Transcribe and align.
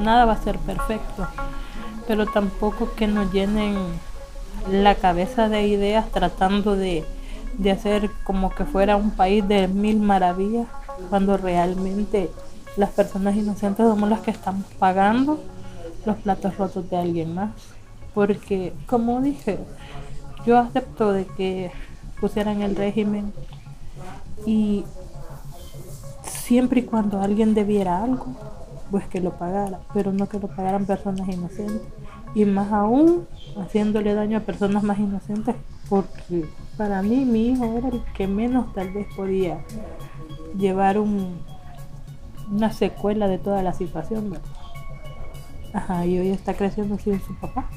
Nada 0.00 0.24
va 0.24 0.32
a 0.32 0.42
ser 0.42 0.58
perfecto, 0.58 1.26
pero 2.06 2.26
tampoco 2.26 2.92
que 2.94 3.06
nos 3.06 3.32
llenen 3.32 3.76
la 4.70 4.94
cabeza 4.94 5.48
de 5.48 5.66
ideas 5.66 6.10
tratando 6.10 6.76
de, 6.76 7.04
de 7.58 7.70
hacer 7.70 8.10
como 8.24 8.50
que 8.50 8.64
fuera 8.64 8.96
un 8.96 9.10
país 9.10 9.46
de 9.46 9.68
mil 9.68 10.00
maravillas, 10.00 10.66
cuando 11.10 11.36
realmente 11.36 12.30
las 12.76 12.90
personas 12.90 13.36
inocentes 13.36 13.86
somos 13.86 14.08
las 14.08 14.20
que 14.20 14.30
estamos 14.30 14.64
pagando 14.78 15.40
los 16.04 16.16
platos 16.16 16.56
rotos 16.56 16.88
de 16.90 16.96
alguien 16.96 17.34
más. 17.34 17.50
Porque, 18.14 18.72
como 18.86 19.20
dije, 19.20 19.58
yo 20.44 20.58
acepto 20.58 21.12
de 21.12 21.26
que 21.26 21.70
pusieran 22.20 22.62
el 22.62 22.76
régimen 22.76 23.32
y 24.46 24.84
siempre 26.22 26.80
y 26.80 26.84
cuando 26.84 27.20
alguien 27.20 27.54
debiera 27.54 28.02
algo, 28.02 28.26
pues 28.92 29.08
que 29.08 29.20
lo 29.20 29.32
pagara, 29.38 29.80
pero 29.94 30.12
no 30.12 30.28
que 30.28 30.38
lo 30.38 30.48
pagaran 30.48 30.84
personas 30.84 31.26
inocentes. 31.26 31.80
Y 32.34 32.44
más 32.44 32.70
aún 32.72 33.26
haciéndole 33.58 34.14
daño 34.14 34.38
a 34.38 34.40
personas 34.40 34.82
más 34.82 34.98
inocentes, 34.98 35.56
porque 35.88 36.44
para 36.76 37.02
mí 37.02 37.24
mi 37.24 37.48
hijo 37.48 37.64
era 37.78 37.88
el 37.88 38.04
que 38.14 38.26
menos 38.28 38.72
tal 38.74 38.92
vez 38.92 39.06
podía 39.16 39.64
llevar 40.56 40.98
un, 40.98 41.38
una 42.50 42.70
secuela 42.70 43.28
de 43.28 43.38
toda 43.38 43.62
la 43.62 43.72
situación. 43.72 44.38
Ajá, 45.72 46.04
y 46.04 46.18
hoy 46.18 46.28
está 46.28 46.52
creciendo 46.54 46.98
sin 46.98 47.18
su 47.20 47.34
papá. 47.36 47.70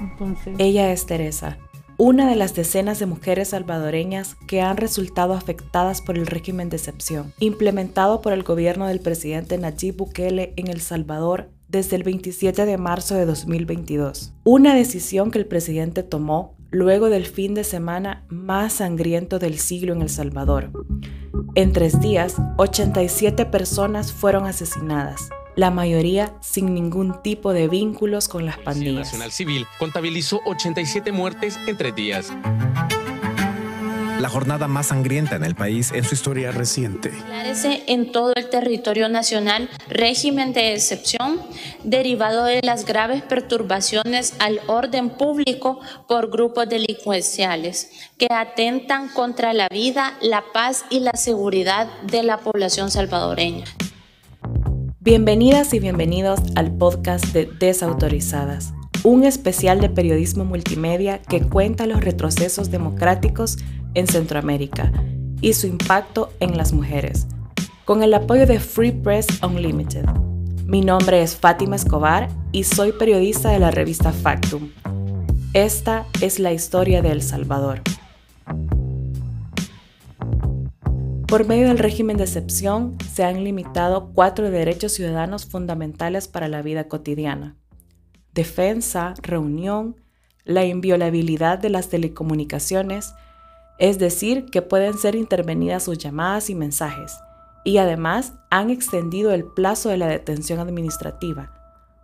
Entonces... 0.00 0.56
Ella 0.58 0.90
es 0.90 1.04
Teresa, 1.04 1.58
una 1.98 2.28
de 2.28 2.36
las 2.36 2.54
decenas 2.54 2.98
de 2.98 3.06
mujeres 3.06 3.48
salvadoreñas 3.48 4.36
que 4.46 4.60
han 4.60 4.76
resultado 4.76 5.32
afectadas 5.32 6.02
por 6.02 6.18
el 6.18 6.26
régimen 6.26 6.68
de 6.68 6.76
excepción, 6.76 7.32
implementado 7.40 8.20
por 8.20 8.32
el 8.32 8.42
gobierno 8.42 8.86
del 8.86 9.00
presidente 9.00 9.56
Nayib 9.56 9.96
Bukele 9.96 10.52
en 10.56 10.68
El 10.68 10.80
Salvador 10.80 11.48
desde 11.68 11.96
el 11.96 12.02
27 12.02 12.66
de 12.66 12.78
marzo 12.78 13.14
de 13.14 13.24
2022. 13.24 14.34
Una 14.44 14.74
decisión 14.74 15.30
que 15.30 15.38
el 15.38 15.46
presidente 15.46 16.02
tomó 16.02 16.54
luego 16.70 17.08
del 17.08 17.26
fin 17.26 17.54
de 17.54 17.64
semana 17.64 18.24
más 18.28 18.74
sangriento 18.74 19.38
del 19.38 19.58
siglo 19.58 19.94
en 19.94 20.02
El 20.02 20.10
Salvador. 20.10 20.70
En 21.54 21.72
tres 21.72 22.00
días, 22.00 22.36
87 22.58 23.46
personas 23.46 24.12
fueron 24.12 24.44
asesinadas, 24.44 25.30
la 25.56 25.70
mayoría 25.70 26.34
sin 26.40 26.74
ningún 26.74 27.20
tipo 27.22 27.52
de 27.52 27.66
vínculos 27.66 28.28
con 28.28 28.46
las 28.46 28.58
pandillas. 28.58 28.94
La 28.94 29.00
Nacional 29.00 29.32
Civil 29.32 29.66
contabilizó 29.78 30.40
87 30.44 31.10
muertes 31.12 31.58
en 31.66 31.76
tres 31.76 31.94
días. 31.94 32.32
La 34.20 34.30
jornada 34.30 34.66
más 34.66 34.86
sangrienta 34.86 35.36
en 35.36 35.44
el 35.44 35.54
país 35.54 35.92
en 35.92 36.02
su 36.02 36.14
historia 36.14 36.50
reciente. 36.50 37.12
En 37.86 38.12
todo 38.12 38.32
el 38.34 38.48
territorio 38.48 39.08
nacional 39.08 39.68
régimen 39.88 40.52
de 40.52 40.74
excepción 40.74 41.40
derivado 41.84 42.44
de 42.44 42.60
las 42.62 42.86
graves 42.86 43.22
perturbaciones 43.22 44.34
al 44.38 44.60
orden 44.66 45.10
público 45.10 45.80
por 46.08 46.30
grupos 46.30 46.68
delincuenciales 46.68 47.90
que 48.18 48.28
atentan 48.30 49.08
contra 49.08 49.52
la 49.52 49.68
vida, 49.68 50.16
la 50.22 50.44
paz 50.52 50.86
y 50.90 51.00
la 51.00 51.12
seguridad 51.12 51.86
de 52.02 52.22
la 52.22 52.38
población 52.38 52.90
salvadoreña. 52.90 53.64
Bienvenidas 55.06 55.72
y 55.72 55.78
bienvenidos 55.78 56.40
al 56.56 56.76
podcast 56.76 57.26
de 57.26 57.46
Desautorizadas, 57.46 58.74
un 59.04 59.22
especial 59.22 59.80
de 59.80 59.88
periodismo 59.88 60.44
multimedia 60.44 61.22
que 61.22 61.42
cuenta 61.42 61.86
los 61.86 62.00
retrocesos 62.00 62.72
democráticos 62.72 63.56
en 63.94 64.08
Centroamérica 64.08 64.92
y 65.40 65.52
su 65.52 65.68
impacto 65.68 66.32
en 66.40 66.56
las 66.56 66.72
mujeres, 66.72 67.28
con 67.84 68.02
el 68.02 68.14
apoyo 68.14 68.48
de 68.48 68.58
Free 68.58 68.90
Press 68.90 69.28
Unlimited. 69.44 70.06
Mi 70.64 70.80
nombre 70.80 71.22
es 71.22 71.36
Fátima 71.36 71.76
Escobar 71.76 72.28
y 72.50 72.64
soy 72.64 72.90
periodista 72.90 73.50
de 73.50 73.60
la 73.60 73.70
revista 73.70 74.10
Factum. 74.10 74.70
Esta 75.52 76.04
es 76.20 76.40
la 76.40 76.52
historia 76.52 77.00
de 77.00 77.12
El 77.12 77.22
Salvador. 77.22 77.80
Por 81.26 81.44
medio 81.44 81.66
del 81.66 81.78
régimen 81.78 82.18
de 82.18 82.22
excepción, 82.22 82.96
se 83.12 83.24
han 83.24 83.42
limitado 83.42 84.12
cuatro 84.14 84.48
derechos 84.48 84.92
ciudadanos 84.92 85.44
fundamentales 85.44 86.28
para 86.28 86.46
la 86.46 86.62
vida 86.62 86.86
cotidiana. 86.86 87.56
Defensa, 88.32 89.14
reunión, 89.22 90.00
la 90.44 90.64
inviolabilidad 90.64 91.58
de 91.58 91.68
las 91.68 91.88
telecomunicaciones, 91.88 93.12
es 93.80 93.98
decir, 93.98 94.44
que 94.52 94.62
pueden 94.62 94.96
ser 94.98 95.16
intervenidas 95.16 95.82
sus 95.82 95.98
llamadas 95.98 96.48
y 96.48 96.54
mensajes, 96.54 97.18
y 97.64 97.78
además 97.78 98.34
han 98.48 98.70
extendido 98.70 99.32
el 99.32 99.44
plazo 99.44 99.88
de 99.88 99.96
la 99.96 100.06
detención 100.06 100.60
administrativa, 100.60 101.52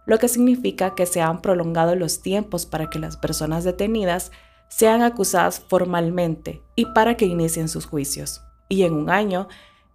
lo 0.04 0.18
que 0.18 0.26
significa 0.26 0.96
que 0.96 1.06
se 1.06 1.20
han 1.20 1.42
prolongado 1.42 1.94
los 1.94 2.22
tiempos 2.22 2.66
para 2.66 2.90
que 2.90 2.98
las 2.98 3.16
personas 3.16 3.62
detenidas 3.62 4.32
sean 4.66 5.00
acusadas 5.00 5.60
formalmente 5.60 6.60
y 6.74 6.86
para 6.86 7.16
que 7.16 7.26
inicien 7.26 7.68
sus 7.68 7.86
juicios 7.86 8.42
y 8.72 8.84
en 8.84 8.94
un 8.94 9.10
año, 9.10 9.48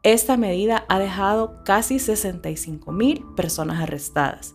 esta 0.03 0.37
medida 0.37 0.85
ha 0.87 0.99
dejado 0.99 1.63
casi 1.65 1.97
65 1.97 2.91
mil 2.91 3.25
personas 3.35 3.81
arrestadas, 3.81 4.53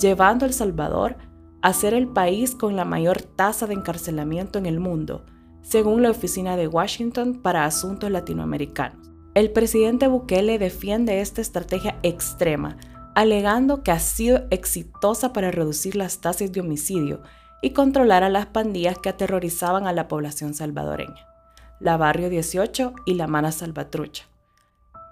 llevando 0.00 0.44
a 0.44 0.48
El 0.48 0.52
Salvador 0.52 1.16
a 1.62 1.72
ser 1.72 1.94
el 1.94 2.08
país 2.08 2.56
con 2.56 2.74
la 2.74 2.84
mayor 2.84 3.22
tasa 3.22 3.68
de 3.68 3.74
encarcelamiento 3.74 4.58
en 4.58 4.66
el 4.66 4.80
mundo, 4.80 5.24
según 5.62 6.02
la 6.02 6.10
Oficina 6.10 6.56
de 6.56 6.66
Washington 6.66 7.40
para 7.40 7.64
Asuntos 7.64 8.10
Latinoamericanos. 8.10 9.12
El 9.34 9.52
presidente 9.52 10.08
Bukele 10.08 10.58
defiende 10.58 11.20
esta 11.20 11.40
estrategia 11.40 12.00
extrema, 12.02 12.78
alegando 13.14 13.84
que 13.84 13.92
ha 13.92 14.00
sido 14.00 14.42
exitosa 14.50 15.32
para 15.32 15.52
reducir 15.52 15.94
las 15.94 16.20
tasas 16.20 16.50
de 16.50 16.60
homicidio 16.60 17.22
y 17.62 17.70
controlar 17.70 18.24
a 18.24 18.28
las 18.28 18.46
pandillas 18.46 18.98
que 18.98 19.10
aterrorizaban 19.10 19.86
a 19.86 19.92
la 19.92 20.08
población 20.08 20.52
salvadoreña 20.52 21.31
la 21.82 21.96
Barrio 21.96 22.30
18 22.30 22.94
y 23.06 23.14
la 23.14 23.26
Mana 23.26 23.50
Salvatrucha. 23.50 24.24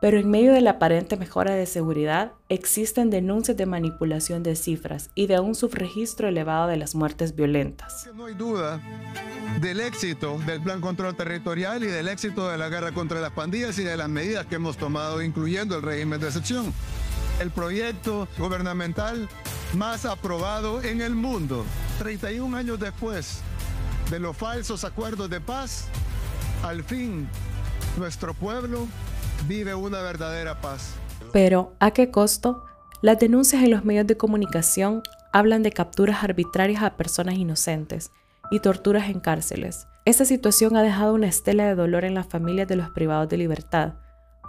Pero 0.01 0.19
en 0.19 0.31
medio 0.31 0.53
de 0.55 0.63
la 0.63 0.73
aparente 0.73 1.17
mejora 1.17 1.55
de 1.55 1.67
seguridad, 1.67 2.33
existen 2.49 3.11
denuncias 3.11 3.57
de 3.57 3.67
manipulación 3.67 4.43
de 4.43 4.57
cifras 4.57 5.11
y 5.15 5.27
de 5.27 5.41
un 5.41 5.55
subregistro 5.55 6.29
elevado 6.29 6.69
de 6.69 6.79
las 6.79 6.95
muertes 6.95 7.35
violentas. 7.35 8.09
No 8.15 8.27
hay 8.27 8.35
duda 8.35 8.81
del 9.61 9.81
éxito 9.81 10.39
del 10.47 10.63
Plan 10.63 10.81
Control 10.81 11.15
Territorial 11.15 11.83
y 11.85 11.89
del 11.89 12.09
éxito 12.09 12.49
de 12.49 12.57
la 12.57 12.71
guerra 12.71 12.93
contra 12.93 13.21
las 13.21 13.33
pandillas 13.33 13.79
y 13.79 13.85
de 13.85 13.97
las 13.97 14.09
medidas 14.09 14.47
que 14.47 14.55
hemos 14.55 14.79
tomado, 14.79 15.21
incluyendo 15.23 15.77
el 15.77 15.83
régimen 15.83 16.19
de 16.21 16.29
excepción. 16.29 16.73
El 17.41 17.51
proyecto 17.51 18.27
gubernamental 18.39 19.29
más 19.75 20.07
aprobado 20.07 20.83
en 20.83 21.03
el 21.03 21.15
mundo, 21.15 21.65
31 21.99 22.57
años 22.57 22.79
después 22.81 23.41
de 24.11 24.19
los 24.19 24.37
falsos 24.37 24.85
acuerdos 24.85 25.29
de 25.29 25.41
paz 25.41 25.89
al 26.63 26.85
fin, 26.85 27.29
nuestro 27.99 28.35
pueblo 28.35 28.87
vive 29.49 29.75
una 29.75 30.01
verdadera 30.03 30.61
paz. 30.61 30.95
Pero, 31.33 31.75
¿a 31.81 31.93
qué 31.93 32.11
costo? 32.11 32.65
Las 33.03 33.19
denuncias 33.19 33.63
en 33.63 33.71
los 33.71 33.85
medios 33.85 34.07
de 34.07 34.17
comunicación 34.17 35.03
hablan 35.33 35.63
de 35.63 35.73
capturas 35.73 36.23
arbitrarias 36.23 36.83
a 36.83 36.97
personas 36.97 37.37
inocentes 37.37 38.11
y 38.51 38.61
torturas 38.61 39.09
en 39.09 39.21
cárceles. 39.21 39.87
Esta 40.05 40.25
situación 40.25 40.77
ha 40.77 40.83
dejado 40.83 41.15
una 41.15 41.29
estela 41.29 41.67
de 41.67 41.75
dolor 41.75 42.05
en 42.05 42.15
las 42.15 42.27
familias 42.27 42.69
de 42.69 42.77
los 42.77 42.91
privados 42.91 43.29
de 43.29 43.37
libertad, 43.37 43.95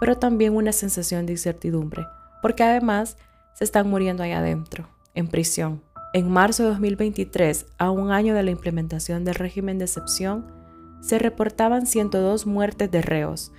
pero 0.00 0.16
también 0.16 0.54
una 0.54 0.72
sensación 0.72 1.24
de 1.24 1.32
incertidumbre, 1.32 2.06
porque 2.42 2.64
además 2.64 3.16
se 3.54 3.64
están 3.64 3.88
muriendo 3.88 4.22
ahí 4.22 4.32
adentro, 4.32 4.88
en 5.14 5.28
prisión. 5.28 5.82
En 6.12 6.30
marzo 6.30 6.64
de 6.64 6.70
2023, 6.70 7.66
a 7.78 7.90
un 7.90 8.10
año 8.10 8.34
de 8.34 8.42
la 8.42 8.50
implementación 8.50 9.24
del 9.24 9.36
régimen 9.36 9.78
de 9.78 9.84
excepción, 9.84 10.61
se 11.02 11.18
reportaban 11.18 11.86
102 11.86 12.46
muertes 12.46 12.90
de 12.90 13.02
reos. 13.02 13.52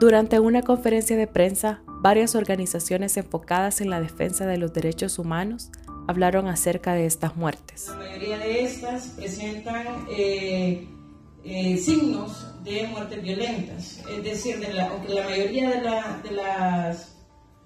Durante 0.00 0.40
una 0.40 0.62
conferencia 0.62 1.16
de 1.16 1.26
prensa, 1.26 1.82
varias 1.86 2.34
organizaciones 2.34 3.16
enfocadas 3.16 3.80
en 3.80 3.90
la 3.90 4.00
defensa 4.00 4.46
de 4.46 4.58
los 4.58 4.72
derechos 4.72 5.18
humanos 5.18 5.70
hablaron 6.06 6.48
acerca 6.48 6.94
de 6.94 7.06
estas 7.06 7.36
muertes. 7.36 7.88
La 7.88 7.96
mayoría 7.96 8.38
de 8.38 8.64
estas 8.64 9.08
presentan 9.08 10.06
eh, 10.10 10.88
eh, 11.44 11.76
signos 11.76 12.46
de 12.64 12.86
muertes 12.88 13.22
violentas, 13.22 14.02
es 14.10 14.24
decir, 14.24 14.66
aunque 14.80 15.14
la 15.14 15.24
mayoría 15.24 15.70
de, 15.70 16.30
las 16.30 17.16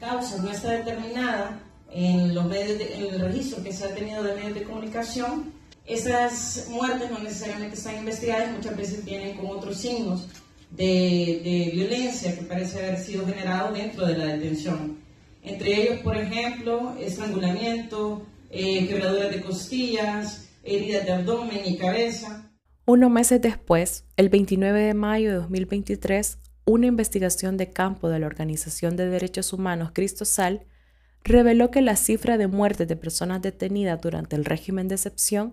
causas 0.01 0.43
no 0.43 0.51
está 0.51 0.71
determinada 0.73 1.61
en, 1.91 2.35
los 2.35 2.45
medios 2.47 2.81
en 2.81 3.15
el 3.15 3.21
registro 3.21 3.63
que 3.63 3.73
se 3.73 3.85
ha 3.85 3.95
tenido 3.95 4.23
de 4.23 4.35
medios 4.35 4.55
de 4.55 4.65
comunicación, 4.65 5.53
esas 5.89 6.67
muertes 6.69 7.11
no 7.11 7.19
necesariamente 7.19 7.77
están 7.77 7.97
investigadas, 7.97 8.53
muchas 8.53 8.77
veces 8.77 9.05
vienen 9.05 9.37
con 9.37 9.47
otros 9.47 9.79
signos 9.79 10.29
de, 10.71 11.71
violencia 11.73 12.37
que 12.37 12.43
parece 12.43 12.79
haber 12.79 12.99
sido 12.99 13.27
generado 13.27 13.73
dentro 13.73 14.07
de 14.07 14.19
la 14.19 14.27
detención. 14.27 14.99
Entre 15.43 15.83
ellos, 15.83 16.01
por 16.01 16.17
ejemplo, 16.17 16.95
estrangulamiento, 17.01 18.23
eh, 18.51 18.87
quebraduras 18.87 19.31
de 19.31 19.41
costillas, 19.41 20.49
heridas 20.63 21.07
de 21.07 21.13
abdomen 21.13 21.63
y 21.65 21.79
cabeza. 21.79 22.51
Unos 22.85 23.11
meses 23.11 23.41
después, 23.41 24.05
el 24.17 24.29
29 24.29 24.81
de 24.81 24.95
mayo 24.95 25.31
de 25.31 25.37
2023, 25.37 26.39
una 26.67 26.87
investigación 26.87 27.57
de 27.57 27.71
campo 27.71 28.11
de 28.11 28.19
la 28.19 28.27
Organización 28.27 28.97
de 28.97 29.09
Derechos 29.09 29.55
Humanos 29.55 29.93
Cristosal 29.95 30.67
reveló 31.25 31.71
que 31.71 31.81
la 31.81 31.97
cifra 31.97 32.37
de 32.37 32.47
muertes 32.47 32.89
de 32.89 32.97
personas 32.97 33.41
detenidas 33.41 34.01
durante 34.01 34.37
el 34.37 34.45
régimen 34.45 34.89
de 34.89 34.97
excepción 34.97 35.53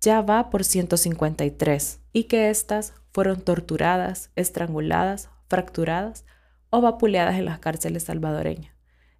ya 0.00 0.20
va 0.20 0.50
por 0.50 0.64
153 0.64 2.00
y 2.12 2.24
que 2.24 2.50
éstas 2.50 2.94
fueron 3.12 3.40
torturadas, 3.40 4.30
estranguladas, 4.36 5.30
fracturadas 5.48 6.24
o 6.70 6.80
vapuleadas 6.80 7.36
en 7.36 7.44
las 7.46 7.58
cárceles 7.58 8.04
salvadoreñas, 8.04 8.74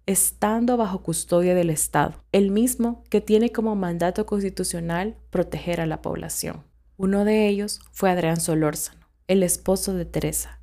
estando 0.05 0.77
bajo 0.77 1.01
custodia 1.01 1.55
del 1.55 1.69
Estado, 1.69 2.23
el 2.31 2.51
mismo 2.51 3.03
que 3.09 3.21
tiene 3.21 3.51
como 3.51 3.75
mandato 3.75 4.25
constitucional 4.25 5.17
proteger 5.29 5.81
a 5.81 5.85
la 5.85 6.01
población. 6.01 6.63
Uno 6.97 7.25
de 7.25 7.47
ellos 7.47 7.79
fue 7.91 8.09
Adrián 8.09 8.39
Solórzano, 8.39 9.07
el 9.27 9.43
esposo 9.43 9.93
de 9.93 10.05
Teresa, 10.05 10.56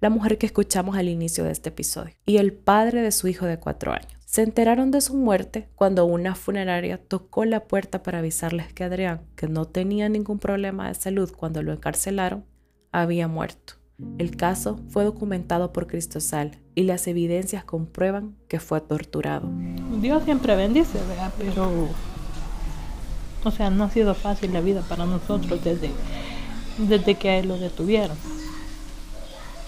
la 0.00 0.10
mujer 0.10 0.38
que 0.38 0.46
escuchamos 0.46 0.96
al 0.96 1.08
inicio 1.08 1.44
de 1.44 1.52
este 1.52 1.70
episodio, 1.70 2.14
y 2.26 2.36
el 2.36 2.52
padre 2.52 3.02
de 3.02 3.12
su 3.12 3.28
hijo 3.28 3.46
de 3.46 3.58
cuatro 3.58 3.92
años. 3.92 4.12
Se 4.24 4.42
enteraron 4.42 4.90
de 4.90 5.00
su 5.00 5.14
muerte 5.14 5.68
cuando 5.74 6.04
una 6.04 6.34
funeraria 6.34 6.98
tocó 6.98 7.46
la 7.46 7.64
puerta 7.64 8.02
para 8.02 8.18
avisarles 8.18 8.72
que 8.72 8.84
Adrián, 8.84 9.22
que 9.36 9.48
no 9.48 9.64
tenía 9.64 10.08
ningún 10.08 10.38
problema 10.38 10.88
de 10.88 10.94
salud 10.94 11.32
cuando 11.34 11.62
lo 11.62 11.72
encarcelaron, 11.72 12.44
había 12.92 13.26
muerto. 13.26 13.74
El 14.18 14.36
caso 14.36 14.78
fue 14.90 15.04
documentado 15.04 15.72
por 15.72 15.86
Cristosal 15.86 16.58
y 16.74 16.84
las 16.84 17.08
evidencias 17.08 17.64
comprueban 17.64 18.36
que 18.46 18.60
fue 18.60 18.80
torturado. 18.80 19.50
Dios 20.00 20.22
siempre 20.24 20.54
bendice. 20.54 20.98
Pero, 21.38 21.88
o 23.44 23.50
sea, 23.50 23.70
no 23.70 23.84
ha 23.84 23.90
sido 23.90 24.14
fácil 24.14 24.52
la 24.52 24.60
vida 24.60 24.82
para 24.82 25.04
nosotros 25.04 25.64
desde, 25.64 25.90
desde 26.78 27.14
que 27.16 27.42
lo 27.42 27.58
detuvieron. 27.58 28.16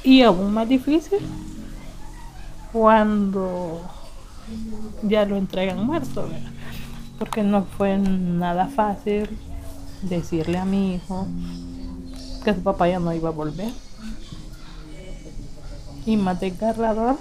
Y 0.02 0.22
aún 0.22 0.52
más 0.54 0.68
difícil 0.68 1.18
cuando 2.72 3.82
ya 5.02 5.24
lo 5.24 5.36
entregan 5.36 5.84
muerto, 5.84 6.22
¿verdad? 6.22 6.50
Porque 7.18 7.42
no 7.42 7.64
fue 7.64 7.98
nada 7.98 8.66
fácil 8.68 9.28
decirle 10.02 10.58
a 10.58 10.64
mi 10.64 10.94
hijo 10.94 11.26
que 12.44 12.54
su 12.54 12.62
papá 12.62 12.88
ya 12.88 12.98
no 12.98 13.12
iba 13.12 13.28
a 13.28 13.32
volver. 13.32 13.72
Y 16.06 16.16
más 16.16 16.40
desgarrador 16.40 17.16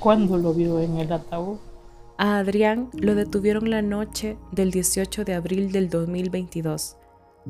cuando 0.00 0.36
lo 0.38 0.52
vio 0.52 0.80
en 0.80 0.98
el 0.98 1.12
ataúd. 1.12 1.58
A 2.18 2.38
Adrián 2.38 2.90
lo 2.92 3.14
detuvieron 3.14 3.70
la 3.70 3.82
noche 3.82 4.36
del 4.50 4.72
18 4.72 5.24
de 5.24 5.34
abril 5.34 5.72
del 5.72 5.88
2022, 5.88 6.96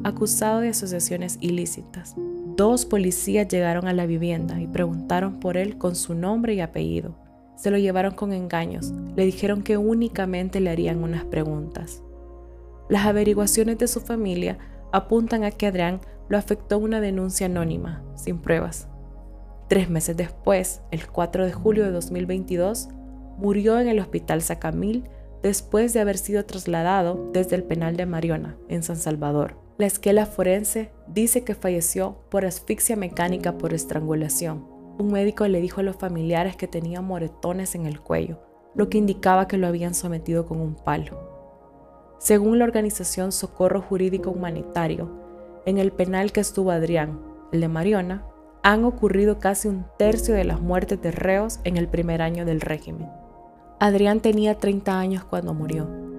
acusado 0.04 0.60
de 0.60 0.68
asociaciones 0.68 1.38
ilícitas. 1.40 2.14
Dos 2.56 2.84
policías 2.84 3.48
llegaron 3.48 3.88
a 3.88 3.92
la 3.92 4.06
vivienda 4.06 4.60
y 4.60 4.66
preguntaron 4.66 5.40
por 5.40 5.56
él 5.56 5.78
con 5.78 5.96
su 5.96 6.14
nombre 6.14 6.54
y 6.54 6.60
apellido. 6.60 7.16
Se 7.56 7.70
lo 7.70 7.78
llevaron 7.78 8.14
con 8.14 8.32
engaños. 8.32 8.92
Le 9.16 9.24
dijeron 9.24 9.62
que 9.62 9.76
únicamente 9.76 10.60
le 10.60 10.70
harían 10.70 11.02
unas 11.02 11.24
preguntas. 11.24 12.02
Las 12.88 13.06
averiguaciones 13.06 13.78
de 13.78 13.86
su 13.86 14.00
familia 14.00 14.58
apuntan 14.92 15.44
a 15.44 15.50
que 15.50 15.66
Adrián 15.66 16.00
lo 16.28 16.38
afectó 16.38 16.78
una 16.78 17.00
denuncia 17.00 17.46
anónima, 17.46 18.02
sin 18.14 18.38
pruebas. 18.38 18.88
Tres 19.68 19.88
meses 19.88 20.16
después, 20.16 20.82
el 20.90 21.06
4 21.06 21.46
de 21.46 21.52
julio 21.52 21.84
de 21.84 21.92
2022, 21.92 22.88
murió 23.38 23.78
en 23.78 23.88
el 23.88 24.00
Hospital 24.00 24.42
Sacamil 24.42 25.04
después 25.42 25.92
de 25.92 26.00
haber 26.00 26.18
sido 26.18 26.44
trasladado 26.44 27.30
desde 27.32 27.56
el 27.56 27.62
penal 27.62 27.96
de 27.96 28.06
Mariona, 28.06 28.56
en 28.68 28.82
San 28.82 28.96
Salvador. 28.96 29.56
La 29.80 29.86
esquela 29.86 30.26
forense 30.26 30.90
dice 31.06 31.42
que 31.42 31.54
falleció 31.54 32.18
por 32.28 32.44
asfixia 32.44 32.96
mecánica 32.96 33.56
por 33.56 33.72
estrangulación 33.72 34.78
un 34.98 35.10
médico 35.10 35.48
le 35.48 35.62
dijo 35.62 35.80
a 35.80 35.82
los 35.82 35.96
familiares 35.96 36.54
que 36.56 36.68
tenía 36.68 37.00
moretones 37.00 37.74
en 37.74 37.86
el 37.86 38.00
cuello, 38.02 38.38
lo 38.74 38.90
que 38.90 38.98
indicaba 38.98 39.48
que 39.48 39.56
lo 39.56 39.66
habían 39.66 39.94
sometido 39.94 40.44
con 40.44 40.60
un 40.60 40.74
palo. 40.74 41.18
Según 42.18 42.58
la 42.58 42.66
organización 42.66 43.32
Socorro 43.32 43.80
Jurídico 43.80 44.30
Humanitario, 44.30 45.10
en 45.64 45.78
el 45.78 45.92
penal 45.92 46.32
que 46.32 46.40
estuvo 46.40 46.70
Adrián, 46.70 47.18
el 47.50 47.62
de 47.62 47.68
Mariona, 47.68 48.26
han 48.62 48.84
ocurrido 48.84 49.38
casi 49.38 49.68
un 49.68 49.86
tercio 49.98 50.34
de 50.34 50.44
las 50.44 50.60
muertes 50.60 51.00
de 51.00 51.12
reos 51.12 51.60
en 51.64 51.78
el 51.78 51.88
primer 51.88 52.20
año 52.20 52.44
del 52.44 52.60
régimen. 52.60 53.08
Adrián 53.78 54.20
tenía 54.20 54.58
30 54.58 55.00
años 55.00 55.24
cuando 55.24 55.54
murió. 55.54 56.09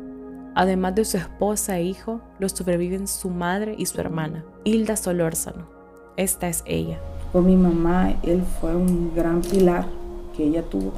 Además 0.55 0.95
de 0.95 1.05
su 1.05 1.17
esposa 1.17 1.77
e 1.77 1.83
hijo, 1.83 2.21
lo 2.39 2.49
sobreviven 2.49 3.07
su 3.07 3.29
madre 3.29 3.75
y 3.77 3.85
su 3.85 3.99
hermana, 3.99 4.43
Hilda 4.63 4.95
Solórzano. 4.95 5.67
Esta 6.17 6.47
es 6.47 6.63
ella 6.65 6.99
con 7.31 7.45
mi 7.45 7.55
mamá, 7.55 8.13
él 8.23 8.43
fue 8.59 8.75
un 8.75 9.15
gran 9.15 9.41
pilar 9.41 9.85
que 10.35 10.43
ella 10.43 10.63
tuvo, 10.63 10.93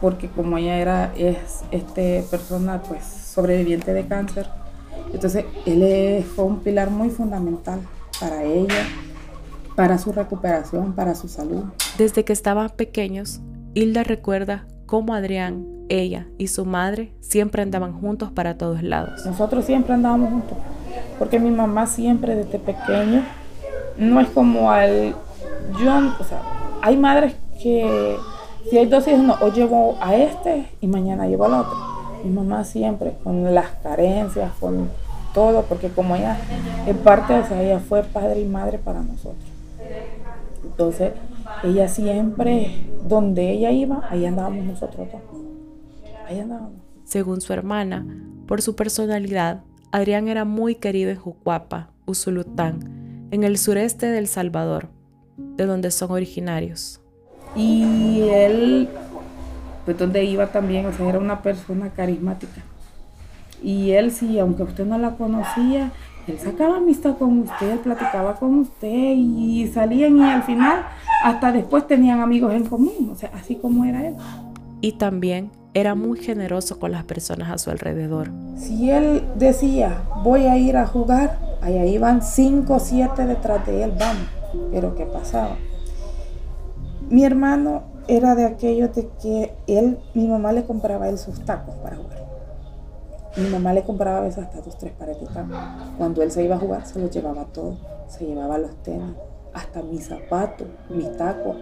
porque 0.00 0.28
como 0.28 0.56
ella 0.58 0.78
era 0.78 1.12
es 1.16 1.62
este 1.70 2.24
persona 2.30 2.82
pues 2.82 3.04
sobreviviente 3.04 3.92
de 3.92 4.06
cáncer, 4.06 4.46
entonces 5.12 5.44
él 5.66 6.24
fue 6.24 6.44
un 6.44 6.60
pilar 6.60 6.90
muy 6.90 7.10
fundamental 7.10 7.80
para 8.18 8.44
ella, 8.44 8.86
para 9.74 9.98
su 9.98 10.12
recuperación, 10.12 10.94
para 10.94 11.14
su 11.14 11.28
salud. 11.28 11.64
Desde 11.98 12.24
que 12.24 12.32
estaban 12.32 12.70
pequeños, 12.70 13.40
Hilda 13.74 14.04
recuerda 14.04 14.66
cómo 14.86 15.14
Adrián, 15.14 15.66
ella 15.88 16.26
y 16.38 16.48
su 16.48 16.64
madre 16.64 17.12
siempre 17.20 17.62
andaban 17.62 17.92
juntos 18.00 18.30
para 18.32 18.56
todos 18.56 18.82
lados. 18.82 19.24
Nosotros 19.26 19.64
siempre 19.64 19.94
andábamos 19.94 20.30
juntos, 20.30 20.58
porque 21.18 21.38
mi 21.38 21.50
mamá 21.50 21.86
siempre 21.86 22.34
desde 22.34 22.58
pequeño, 22.58 23.22
no 23.98 24.20
es 24.20 24.28
como 24.28 24.70
al 24.70 25.14
yo, 25.82 25.92
o 26.20 26.24
sea, 26.24 26.40
hay 26.82 26.96
madres 26.96 27.34
que 27.62 28.16
si 28.70 28.78
hay 28.78 28.86
dos 28.86 29.06
hijos, 29.06 29.20
no, 29.20 29.36
hoy 29.40 29.52
llevo 29.52 29.96
a 30.00 30.16
este 30.16 30.68
y 30.80 30.86
mañana 30.86 31.26
llevo 31.26 31.44
al 31.44 31.54
otro. 31.54 31.76
Mi 32.24 32.30
mamá 32.30 32.64
siempre, 32.64 33.16
con 33.22 33.54
las 33.54 33.70
carencias, 33.82 34.50
con 34.58 34.88
todo, 35.32 35.62
porque 35.62 35.88
como 35.88 36.16
ella, 36.16 36.36
en 36.86 36.96
parte, 36.96 37.34
o 37.34 37.46
sea, 37.46 37.62
ella 37.62 37.78
fue 37.78 38.02
padre 38.02 38.40
y 38.40 38.44
madre 38.44 38.78
para 38.78 39.02
nosotros. 39.02 39.36
Entonces, 40.64 41.12
ella 41.64 41.88
siempre, 41.88 42.86
donde 43.06 43.50
ella 43.50 43.70
iba, 43.70 44.06
ahí 44.10 44.26
andábamos 44.26 44.64
nosotros 44.64 45.08
dos. 45.12 45.22
Ahí 46.28 46.40
andábamos. 46.40 46.72
Según 47.04 47.40
su 47.40 47.52
hermana, 47.52 48.06
por 48.46 48.62
su 48.62 48.74
personalidad, 48.76 49.62
Adrián 49.92 50.28
era 50.28 50.44
muy 50.44 50.74
querido 50.74 51.10
en 51.10 51.16
Jucuapa, 51.16 51.90
Usulután, 52.04 53.28
en 53.30 53.44
el 53.44 53.58
sureste 53.58 54.06
del 54.06 54.26
Salvador, 54.26 54.88
de 55.36 55.66
donde 55.66 55.90
son 55.90 56.10
originarios. 56.10 57.00
Y 57.54 58.20
él, 58.32 58.88
pues 59.84 59.98
donde 59.98 60.24
iba 60.24 60.48
también, 60.48 60.86
o 60.86 60.92
sea, 60.92 61.08
era 61.08 61.18
una 61.18 61.42
persona 61.42 61.90
carismática. 61.90 62.62
Y 63.62 63.92
él 63.92 64.12
sí, 64.12 64.38
aunque 64.38 64.64
usted 64.64 64.84
no 64.84 64.98
la 64.98 65.16
conocía, 65.16 65.92
él 66.26 66.38
sacaba 66.38 66.78
amistad 66.78 67.16
con 67.18 67.40
usted, 67.40 67.78
platicaba 67.80 68.34
con 68.34 68.58
usted 68.58 69.14
y 69.16 69.68
salían 69.72 70.18
y 70.18 70.24
al 70.24 70.42
final 70.42 70.84
hasta 71.22 71.52
después 71.52 71.86
tenían 71.86 72.20
amigos 72.20 72.52
en 72.52 72.64
común, 72.64 73.10
o 73.12 73.14
sea, 73.14 73.30
así 73.34 73.56
como 73.56 73.84
era 73.84 74.08
él. 74.08 74.16
Y 74.80 74.92
también 74.92 75.50
era 75.72 75.94
muy 75.94 76.18
generoso 76.18 76.78
con 76.80 76.90
las 76.90 77.04
personas 77.04 77.50
a 77.50 77.58
su 77.58 77.70
alrededor. 77.70 78.30
Si 78.56 78.90
él 78.90 79.22
decía, 79.36 80.02
voy 80.24 80.46
a 80.46 80.56
ir 80.56 80.76
a 80.76 80.86
jugar, 80.86 81.38
allá 81.62 81.84
iban 81.84 82.22
cinco 82.22 82.74
o 82.74 82.80
siete 82.80 83.26
detrás 83.26 83.64
de 83.66 83.84
él, 83.84 83.92
vamos. 83.98 84.26
Pero 84.72 84.94
¿qué 84.94 85.04
pasaba? 85.04 85.56
Mi 87.08 87.24
hermano 87.24 87.84
era 88.08 88.34
de 88.34 88.46
aquellos 88.46 88.94
de 88.94 89.08
que 89.22 89.52
él, 89.66 89.98
mi 90.14 90.26
mamá 90.26 90.52
le 90.52 90.64
compraba 90.64 91.08
él 91.08 91.18
sus 91.18 91.44
tacos 91.44 91.74
para 91.76 91.96
jugar. 91.96 92.25
Mi 93.36 93.48
mamá 93.48 93.72
le 93.74 93.84
compraba 93.84 94.18
a 94.18 94.22
veces 94.22 94.44
hasta 94.44 94.60
dos, 94.62 94.78
tres 94.78 94.96
tacos. 94.96 95.58
Cuando 95.98 96.22
él 96.22 96.30
se 96.30 96.42
iba 96.42 96.56
a 96.56 96.58
jugar, 96.58 96.86
se 96.86 96.98
los 96.98 97.10
llevaba 97.10 97.44
todo. 97.46 97.76
Se 98.08 98.24
llevaba 98.24 98.56
los 98.56 98.74
tenis, 98.82 99.14
hasta 99.52 99.82
mis 99.82 100.06
zapatos, 100.06 100.68
mis 100.88 101.14
tacos, 101.16 101.56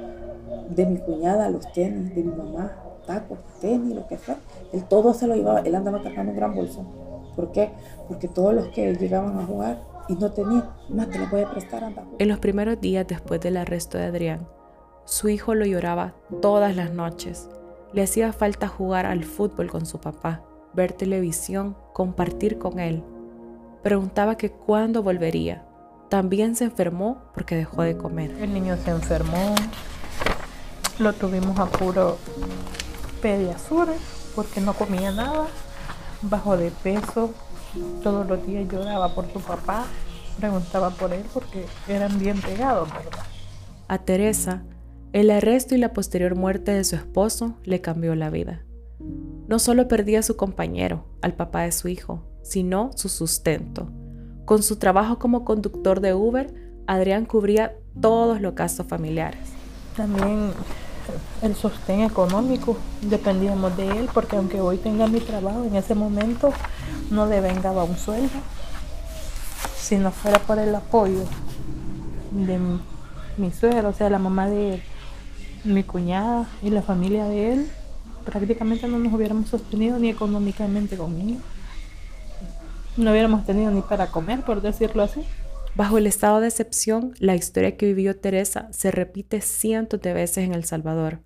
de 0.69 0.87
mi 0.87 0.99
cuñada, 0.99 1.49
los 1.49 1.73
tenis, 1.73 2.15
de 2.15 2.23
mi 2.23 2.33
mamá, 2.35 2.73
tacos, 3.07 3.39
tenis, 3.61 3.95
lo 3.95 4.07
que 4.07 4.19
fuera. 4.19 4.41
Él 4.73 4.85
todo 4.85 5.15
se 5.15 5.27
lo 5.27 5.35
llevaba. 5.35 5.61
Él 5.61 5.75
andaba 5.75 6.03
cargando 6.03 6.33
un 6.33 6.37
gran 6.37 6.55
bolso. 6.55 6.85
¿Por 7.35 7.51
qué? 7.51 7.71
Porque 8.09 8.29
todos 8.29 8.55
los 8.55 8.69
que 8.69 8.95
llegaban 8.95 9.39
a 9.39 9.45
jugar 9.45 9.79
y 10.09 10.15
no 10.15 10.31
tenía, 10.31 10.71
más 10.91 11.11
te 11.11 11.19
lo 11.19 11.29
voy 11.29 11.43
a 11.43 11.51
prestar. 11.51 11.93
En 12.19 12.29
los 12.29 12.39
primeros 12.39 12.81
días 12.81 13.07
después 13.09 13.41
del 13.41 13.57
arresto 13.57 13.99
de 13.99 14.05
Adrián, 14.05 14.47
su 15.05 15.29
hijo 15.29 15.55
lo 15.55 15.67
lloraba 15.67 16.15
todas 16.41 16.77
las 16.77 16.93
noches. 16.93 17.49
Le 17.93 18.03
hacía 18.03 18.33
falta 18.33 18.69
jugar 18.69 19.07
al 19.07 19.25
fútbol 19.25 19.71
con 19.71 19.87
su 19.87 19.99
papá, 19.99 20.43
ver 20.75 20.93
televisión, 20.93 21.77
compartir 21.93 22.59
con 22.59 22.81
él. 22.81 23.03
Preguntaba 23.83 24.37
que 24.37 24.51
cuándo 24.51 25.03
volvería. 25.03 25.67
También 26.09 26.57
se 26.57 26.65
enfermó 26.65 27.23
porque 27.35 27.57
dejó 27.57 27.83
de 27.83 27.97
comer. 27.97 28.31
El 28.41 28.53
niño 28.55 28.77
se 28.77 28.91
enfermó, 28.91 29.55
lo 30.99 31.13
tuvimos 31.13 31.59
a 31.59 31.67
puro 31.67 32.19
pediasure 33.21 33.93
porque 34.35 34.61
no 34.61 34.75
comía 34.75 35.11
nada, 35.13 35.47
bajó 36.23 36.57
de 36.57 36.71
peso, 36.71 37.33
todos 38.03 38.27
los 38.29 38.47
días 38.47 38.67
lloraba 38.71 39.15
por 39.15 39.33
su 39.33 39.41
papá, 39.41 39.87
preguntaba 40.39 40.91
por 40.91 41.13
él 41.13 41.25
porque 41.33 41.67
eran 41.89 42.19
bien 42.19 42.41
pegados, 42.41 42.89
¿verdad? 42.93 43.25
A 43.89 43.99
Teresa 43.99 44.63
El 45.13 45.31
arresto 45.31 45.75
y 45.75 45.79
la 45.79 45.93
posterior 45.93 46.35
muerte 46.35 46.73
de 46.73 46.85
su 46.85 46.97
esposo 46.97 47.55
le 47.65 47.81
cambió 47.81 48.15
la 48.15 48.31
vida. 48.31 48.63
No 49.49 49.59
solo 49.59 49.89
perdía 49.89 50.21
a 50.21 50.23
su 50.23 50.37
compañero, 50.37 51.05
al 51.21 51.35
papá 51.35 51.63
de 51.63 51.73
su 51.73 51.89
hijo, 51.89 52.23
sino 52.43 52.91
su 52.95 53.09
sustento. 53.09 53.91
Con 54.45 54.63
su 54.63 54.77
trabajo 54.77 55.19
como 55.19 55.45
conductor 55.45 56.01
de 56.01 56.15
Uber, 56.15 56.53
Adrián 56.87 57.25
cubría 57.25 57.77
todos 58.01 58.41
los 58.41 58.55
gastos 58.55 58.87
familiares. 58.87 59.41
También 59.97 60.53
el 61.43 61.55
sostén 61.55 62.01
económico, 62.01 62.77
dependíamos 63.03 63.77
de 63.77 63.89
él, 63.89 64.09
porque 64.13 64.37
aunque 64.37 64.61
hoy 64.61 64.79
tenga 64.79 65.07
mi 65.07 65.21
trabajo, 65.21 65.65
en 65.65 65.77
ese 65.77 65.95
momento 65.95 66.53
no 67.11 67.27
le 67.27 67.41
vengaba 67.41 67.85
un 67.85 67.97
sueldo. 67.97 68.39
Si 69.77 69.97
no 69.97 70.11
fuera 70.11 70.39
por 70.39 70.59
el 70.59 70.75
apoyo 70.75 71.25
de 72.31 72.59
mi, 73.37 73.51
suegro, 73.53 73.91
o 73.91 73.93
sea, 73.93 74.09
la 74.09 74.19
mamá 74.19 74.49
de 74.49 74.75
él, 74.75 74.83
mi 75.65 75.83
cuñada 75.83 76.49
y 76.63 76.71
la 76.71 76.83
familia 76.83 77.27
de 77.27 77.53
él, 77.53 77.71
prácticamente 78.25 78.89
no 78.89 78.99
nos 78.99 79.13
hubiéramos 79.13 79.49
sostenido 79.49 79.99
ni 79.99 80.11
económicamente 80.11 80.97
conmigo. 80.97 81.41
No 82.97 83.11
hubiéramos 83.11 83.45
tenido 83.45 83.71
ni 83.71 83.83
para 83.83 84.09
comer, 84.09 84.43
por 84.43 84.63
decirlo 84.63 85.03
así. 85.03 85.25
Bajo 85.75 85.99
el 85.99 86.07
estado 86.07 86.41
de 86.41 86.49
excepción, 86.49 87.15
la 87.19 87.35
historia 87.35 87.77
que 87.77 87.87
vivió 87.87 88.17
Teresa 88.17 88.69
se 88.71 88.93
repite 88.93 89.41
cientos 89.41 90.01
de 90.01 90.13
veces 90.13 90.45
en 90.45 90.55
El 90.55 90.65
Salvador. 90.65 91.23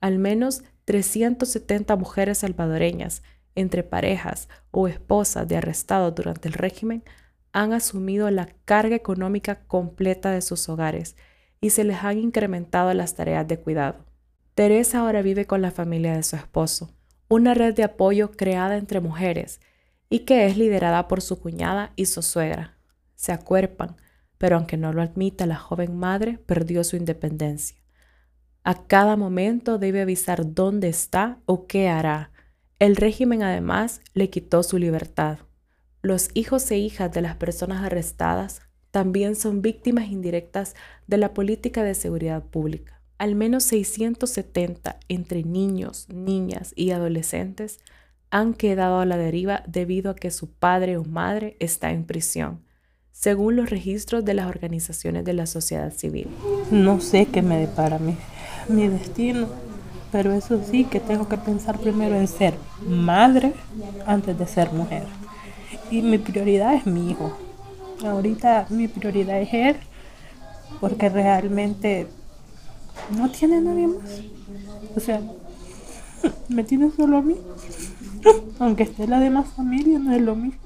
Al 0.00 0.18
menos 0.18 0.64
370 0.84 1.94
mujeres 1.96 2.38
salvadoreñas, 2.38 3.22
entre 3.54 3.84
parejas 3.84 4.48
o 4.72 4.88
esposas 4.88 5.46
de 5.46 5.56
arrestados 5.56 6.14
durante 6.14 6.48
el 6.48 6.54
régimen, 6.54 7.04
han 7.52 7.72
asumido 7.72 8.28
la 8.30 8.48
carga 8.64 8.96
económica 8.96 9.64
completa 9.66 10.32
de 10.32 10.42
sus 10.42 10.68
hogares 10.68 11.16
y 11.60 11.70
se 11.70 11.84
les 11.84 12.02
han 12.02 12.18
incrementado 12.18 12.92
las 12.94 13.14
tareas 13.14 13.46
de 13.46 13.60
cuidado. 13.60 14.04
Teresa 14.54 15.00
ahora 15.00 15.22
vive 15.22 15.46
con 15.46 15.62
la 15.62 15.70
familia 15.70 16.14
de 16.14 16.22
su 16.22 16.36
esposo, 16.36 16.90
una 17.28 17.54
red 17.54 17.74
de 17.74 17.84
apoyo 17.84 18.32
creada 18.32 18.76
entre 18.76 19.00
mujeres 19.00 19.60
y 20.08 20.20
que 20.20 20.46
es 20.46 20.56
liderada 20.56 21.08
por 21.08 21.20
su 21.20 21.40
cuñada 21.40 21.92
y 21.96 22.06
su 22.06 22.22
suegra 22.22 22.74
se 23.24 23.32
acuerpan, 23.32 23.96
pero 24.38 24.56
aunque 24.56 24.76
no 24.76 24.92
lo 24.92 25.00
admita, 25.00 25.46
la 25.46 25.56
joven 25.56 25.96
madre 25.96 26.38
perdió 26.44 26.84
su 26.84 26.96
independencia. 26.96 27.78
A 28.62 28.86
cada 28.86 29.16
momento 29.16 29.78
debe 29.78 30.02
avisar 30.02 30.54
dónde 30.54 30.88
está 30.88 31.38
o 31.46 31.66
qué 31.66 31.88
hará. 31.88 32.32
El 32.78 32.96
régimen 32.96 33.42
además 33.42 34.02
le 34.12 34.28
quitó 34.28 34.62
su 34.62 34.78
libertad. 34.78 35.38
Los 36.02 36.28
hijos 36.34 36.70
e 36.70 36.76
hijas 36.76 37.12
de 37.12 37.22
las 37.22 37.36
personas 37.36 37.82
arrestadas 37.82 38.60
también 38.90 39.36
son 39.36 39.62
víctimas 39.62 40.08
indirectas 40.08 40.74
de 41.06 41.16
la 41.16 41.32
política 41.32 41.82
de 41.82 41.94
seguridad 41.94 42.42
pública. 42.42 42.93
Al 43.18 43.34
menos 43.34 43.64
670 43.64 44.98
entre 45.08 45.44
niños, 45.44 46.08
niñas 46.08 46.72
y 46.76 46.90
adolescentes 46.90 47.80
han 48.30 48.54
quedado 48.54 48.98
a 48.98 49.06
la 49.06 49.16
deriva 49.16 49.62
debido 49.66 50.10
a 50.10 50.16
que 50.16 50.30
su 50.30 50.50
padre 50.50 50.96
o 50.96 51.04
madre 51.04 51.56
está 51.60 51.92
en 51.92 52.04
prisión 52.04 52.64
según 53.14 53.54
los 53.56 53.70
registros 53.70 54.24
de 54.24 54.34
las 54.34 54.48
organizaciones 54.48 55.24
de 55.24 55.32
la 55.32 55.46
sociedad 55.46 55.92
civil. 55.92 56.26
No 56.70 57.00
sé 57.00 57.26
qué 57.26 57.42
me 57.42 57.56
depara 57.56 57.98
mi, 57.98 58.88
destino, 58.88 59.46
pero 60.10 60.32
eso 60.32 60.60
sí 60.68 60.84
que 60.84 61.00
tengo 61.00 61.28
que 61.28 61.38
pensar 61.38 61.78
primero 61.78 62.16
en 62.16 62.26
ser 62.26 62.54
madre 62.86 63.54
antes 64.04 64.36
de 64.36 64.46
ser 64.46 64.72
mujer. 64.72 65.04
Y 65.90 66.02
mi 66.02 66.18
prioridad 66.18 66.74
es 66.74 66.86
mi 66.86 67.12
hijo. 67.12 67.38
Ahorita 68.04 68.66
mi 68.68 68.88
prioridad 68.88 69.40
es 69.40 69.54
él, 69.54 69.76
porque 70.80 71.08
realmente 71.08 72.08
no 73.16 73.30
tiene 73.30 73.60
nadie 73.60 73.88
más. 73.88 74.22
O 74.96 75.00
sea, 75.00 75.20
me 76.48 76.64
tiene 76.64 76.90
solo 76.90 77.18
a 77.18 77.22
mí. 77.22 77.36
Aunque 78.58 78.84
esté 78.84 79.06
la 79.06 79.20
demás 79.20 79.48
familia, 79.54 79.98
no 79.98 80.12
es 80.12 80.22
lo 80.22 80.34
mismo. 80.36 80.63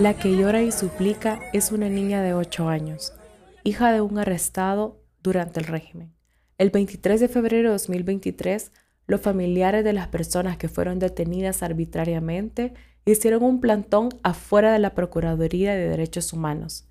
La 0.00 0.14
que 0.14 0.34
llora 0.34 0.62
y 0.62 0.72
suplica 0.72 1.40
es 1.52 1.72
una 1.72 1.90
niña 1.90 2.22
de 2.22 2.32
8 2.32 2.70
años, 2.70 3.12
hija 3.64 3.92
de 3.92 4.00
un 4.00 4.16
arrestado 4.16 5.04
durante 5.22 5.60
el 5.60 5.66
régimen. 5.66 6.14
El 6.56 6.70
23 6.70 7.20
de 7.20 7.28
febrero 7.28 7.68
de 7.68 7.72
2023, 7.74 8.72
los 9.06 9.20
familiares 9.20 9.84
de 9.84 9.92
las 9.92 10.08
personas 10.08 10.56
que 10.56 10.70
fueron 10.70 11.00
detenidas 11.00 11.62
arbitrariamente 11.62 12.72
hicieron 13.04 13.42
un 13.42 13.60
plantón 13.60 14.08
afuera 14.22 14.72
de 14.72 14.78
la 14.78 14.94
Procuraduría 14.94 15.74
de 15.74 15.90
Derechos 15.90 16.32
Humanos, 16.32 16.88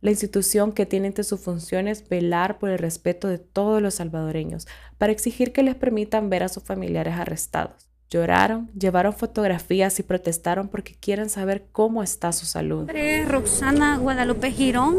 la 0.00 0.08
institución 0.08 0.72
que 0.72 0.86
tiene 0.86 1.08
entre 1.08 1.24
sus 1.24 1.40
funciones 1.40 2.08
velar 2.08 2.58
por 2.58 2.70
el 2.70 2.78
respeto 2.78 3.28
de 3.28 3.36
todos 3.36 3.82
los 3.82 3.96
salvadoreños 3.96 4.66
para 4.96 5.12
exigir 5.12 5.52
que 5.52 5.62
les 5.62 5.74
permitan 5.74 6.30
ver 6.30 6.44
a 6.44 6.48
sus 6.48 6.62
familiares 6.62 7.12
arrestados. 7.12 7.87
Lloraron, 8.10 8.70
llevaron 8.72 9.12
fotografías 9.12 9.98
y 10.00 10.02
protestaron 10.02 10.68
porque 10.68 10.94
quieren 10.98 11.28
saber 11.28 11.66
cómo 11.72 12.02
está 12.02 12.32
su 12.32 12.46
salud. 12.46 12.88
Es 12.88 13.28
Roxana 13.28 13.98
Guadalupe 13.98 14.50
Girón 14.50 14.98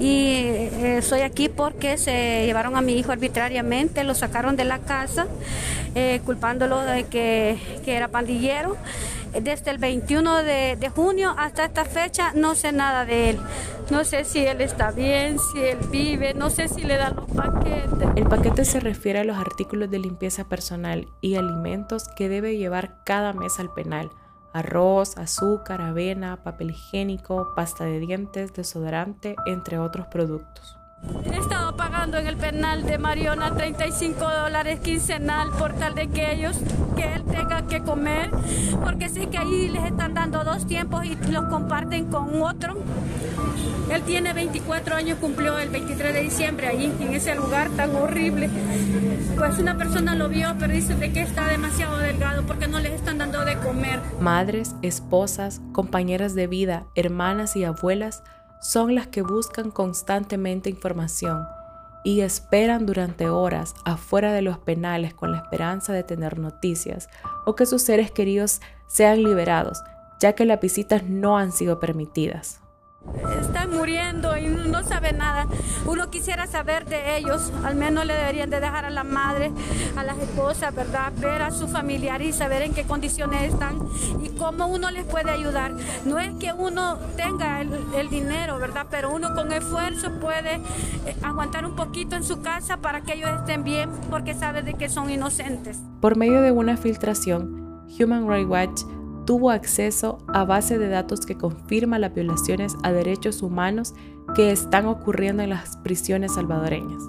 y 0.00 0.38
eh, 0.38 1.00
soy 1.00 1.20
aquí 1.20 1.48
porque 1.48 1.96
se 1.96 2.44
llevaron 2.44 2.76
a 2.76 2.80
mi 2.80 2.94
hijo 2.98 3.12
arbitrariamente, 3.12 4.02
lo 4.02 4.14
sacaron 4.14 4.56
de 4.56 4.64
la 4.64 4.80
casa 4.80 5.28
eh, 5.94 6.20
culpándolo 6.24 6.80
de 6.80 7.04
que, 7.04 7.56
que 7.84 7.94
era 7.94 8.08
pandillero 8.08 8.76
desde 9.42 9.70
el 9.70 9.78
21 9.78 10.42
de, 10.42 10.90
junio 10.94 11.34
hasta 11.36 11.64
esta 11.64 11.84
fecha 11.84 12.32
no 12.34 12.54
sé 12.54 12.72
nada 12.72 13.04
de 13.04 13.30
él. 13.30 13.40
No 13.90 14.04
sé 14.04 14.24
si 14.24 14.46
él 14.46 14.60
está 14.60 14.90
bien, 14.90 15.38
si 15.38 15.60
él 15.60 15.78
vive, 15.90 16.34
no 16.34 16.50
sé 16.50 16.68
si 16.68 16.84
le 16.84 16.96
dan 16.96 17.16
los 17.16 17.26
paquetes. 17.30 18.08
El 18.16 18.26
paquete 18.26 18.64
se 18.64 18.80
refiere 18.80 19.20
a 19.20 19.24
los 19.24 19.36
artículos 19.36 19.90
de 19.90 19.98
limpieza 19.98 20.48
personal 20.48 21.08
y 21.20 21.36
alimentos 21.36 22.08
que 22.16 22.28
debe 22.28 22.56
llevar 22.56 23.02
cada 23.04 23.32
mes 23.32 23.58
al 23.58 23.72
penal. 23.72 24.10
Arroz, 24.52 25.18
azúcar, 25.18 25.80
avena, 25.80 26.42
papel 26.42 26.70
higiénico, 26.70 27.52
pasta 27.56 27.84
de 27.84 27.98
dientes, 27.98 28.52
desodorante, 28.52 29.34
entre 29.46 29.78
otros 29.78 30.06
productos. 30.06 30.78
He 31.24 31.36
estado 31.38 31.76
pagando 31.76 32.18
en 32.18 32.26
el 32.26 32.36
penal 32.36 32.84
de 32.84 32.98
Mariona 32.98 33.54
35 33.54 34.18
dólares 34.18 34.80
quincenal 34.80 35.50
por 35.58 35.72
tal 35.74 35.94
de 35.94 36.08
que 36.08 36.32
ellos, 36.32 36.56
que 36.96 37.14
él 37.14 37.24
tenga 37.24 37.66
que 37.66 37.82
comer, 37.82 38.30
porque 38.82 39.08
sé 39.08 39.26
que 39.28 39.38
ahí 39.38 39.68
les 39.68 39.84
están 39.84 40.14
dando 40.14 40.44
dos 40.44 40.66
tiempos 40.66 41.04
y 41.04 41.16
los 41.30 41.44
comparten 41.46 42.06
con 42.06 42.42
otro. 42.42 42.76
Él 43.90 44.02
tiene 44.02 44.32
24 44.32 44.96
años, 44.96 45.18
cumplió 45.20 45.58
el 45.58 45.68
23 45.68 46.14
de 46.14 46.22
diciembre 46.22 46.68
ahí, 46.68 46.92
en 47.00 47.14
ese 47.14 47.34
lugar 47.34 47.70
tan 47.70 47.94
horrible. 47.94 48.48
Pues 49.36 49.58
una 49.58 49.76
persona 49.76 50.14
lo 50.14 50.28
vio, 50.28 50.54
pero 50.58 50.72
dice 50.72 50.94
de 50.94 51.12
que 51.12 51.22
está 51.22 51.48
demasiado 51.48 51.98
delgado 51.98 52.44
porque 52.46 52.66
no 52.66 52.80
les 52.80 52.92
están 52.92 53.18
dando 53.18 53.44
de 53.44 53.56
comer. 53.58 54.00
Madres, 54.20 54.74
esposas, 54.82 55.60
compañeras 55.72 56.34
de 56.34 56.46
vida, 56.46 56.86
hermanas 56.94 57.56
y 57.56 57.64
abuelas 57.64 58.22
son 58.64 58.94
las 58.94 59.06
que 59.08 59.20
buscan 59.20 59.70
constantemente 59.70 60.70
información 60.70 61.46
y 62.02 62.22
esperan 62.22 62.86
durante 62.86 63.28
horas 63.28 63.74
afuera 63.84 64.32
de 64.32 64.40
los 64.40 64.58
penales 64.58 65.12
con 65.12 65.32
la 65.32 65.38
esperanza 65.38 65.92
de 65.92 66.02
tener 66.02 66.38
noticias 66.38 67.08
o 67.44 67.54
que 67.54 67.66
sus 67.66 67.82
seres 67.82 68.10
queridos 68.10 68.62
sean 68.86 69.22
liberados, 69.22 69.82
ya 70.18 70.34
que 70.34 70.46
las 70.46 70.60
visitas 70.60 71.04
no 71.04 71.36
han 71.36 71.52
sido 71.52 71.78
permitidas. 71.78 72.63
Están 73.40 73.70
muriendo 73.70 74.36
y 74.36 74.46
no 74.46 74.82
sabe 74.82 75.12
nada. 75.12 75.46
Uno 75.86 76.10
quisiera 76.10 76.46
saber 76.46 76.86
de 76.86 77.16
ellos, 77.16 77.52
al 77.64 77.74
menos 77.76 78.06
le 78.06 78.14
deberían 78.14 78.50
de 78.50 78.60
dejar 78.60 78.84
a 78.84 78.90
la 78.90 79.04
madre, 79.04 79.52
a 79.96 80.02
las 80.02 80.18
esposas, 80.18 80.74
¿verdad? 80.74 81.12
Ver 81.18 81.42
a 81.42 81.50
su 81.50 81.68
familiar 81.68 82.22
y 82.22 82.32
saber 82.32 82.62
en 82.62 82.74
qué 82.74 82.84
condiciones 82.84 83.52
están 83.52 83.78
y 84.22 84.30
cómo 84.30 84.66
uno 84.66 84.90
les 84.90 85.04
puede 85.04 85.30
ayudar. 85.30 85.74
No 86.04 86.18
es 86.18 86.32
que 86.34 86.52
uno 86.52 86.98
tenga 87.16 87.60
el, 87.60 87.72
el 87.94 88.08
dinero, 88.08 88.58
¿verdad? 88.58 88.86
Pero 88.90 89.12
uno 89.12 89.34
con 89.34 89.52
esfuerzo 89.52 90.10
puede 90.20 90.56
eh, 91.06 91.16
aguantar 91.22 91.66
un 91.66 91.76
poquito 91.76 92.16
en 92.16 92.24
su 92.24 92.40
casa 92.40 92.78
para 92.78 93.02
que 93.02 93.14
ellos 93.14 93.30
estén 93.38 93.64
bien 93.64 93.90
porque 94.10 94.34
sabe 94.34 94.62
de 94.62 94.74
que 94.74 94.88
son 94.88 95.10
inocentes. 95.10 95.78
Por 96.00 96.16
medio 96.16 96.42
de 96.42 96.50
una 96.50 96.76
filtración, 96.76 97.64
Human 97.98 98.28
Rights 98.28 98.48
Watch 98.48 98.93
tuvo 99.24 99.50
acceso 99.50 100.18
a 100.28 100.44
base 100.44 100.78
de 100.78 100.88
datos 100.88 101.26
que 101.26 101.36
confirma 101.36 101.98
las 101.98 102.14
violaciones 102.14 102.76
a 102.82 102.92
derechos 102.92 103.42
humanos 103.42 103.94
que 104.34 104.50
están 104.50 104.86
ocurriendo 104.86 105.42
en 105.42 105.50
las 105.50 105.76
prisiones 105.78 106.34
salvadoreñas. 106.34 107.02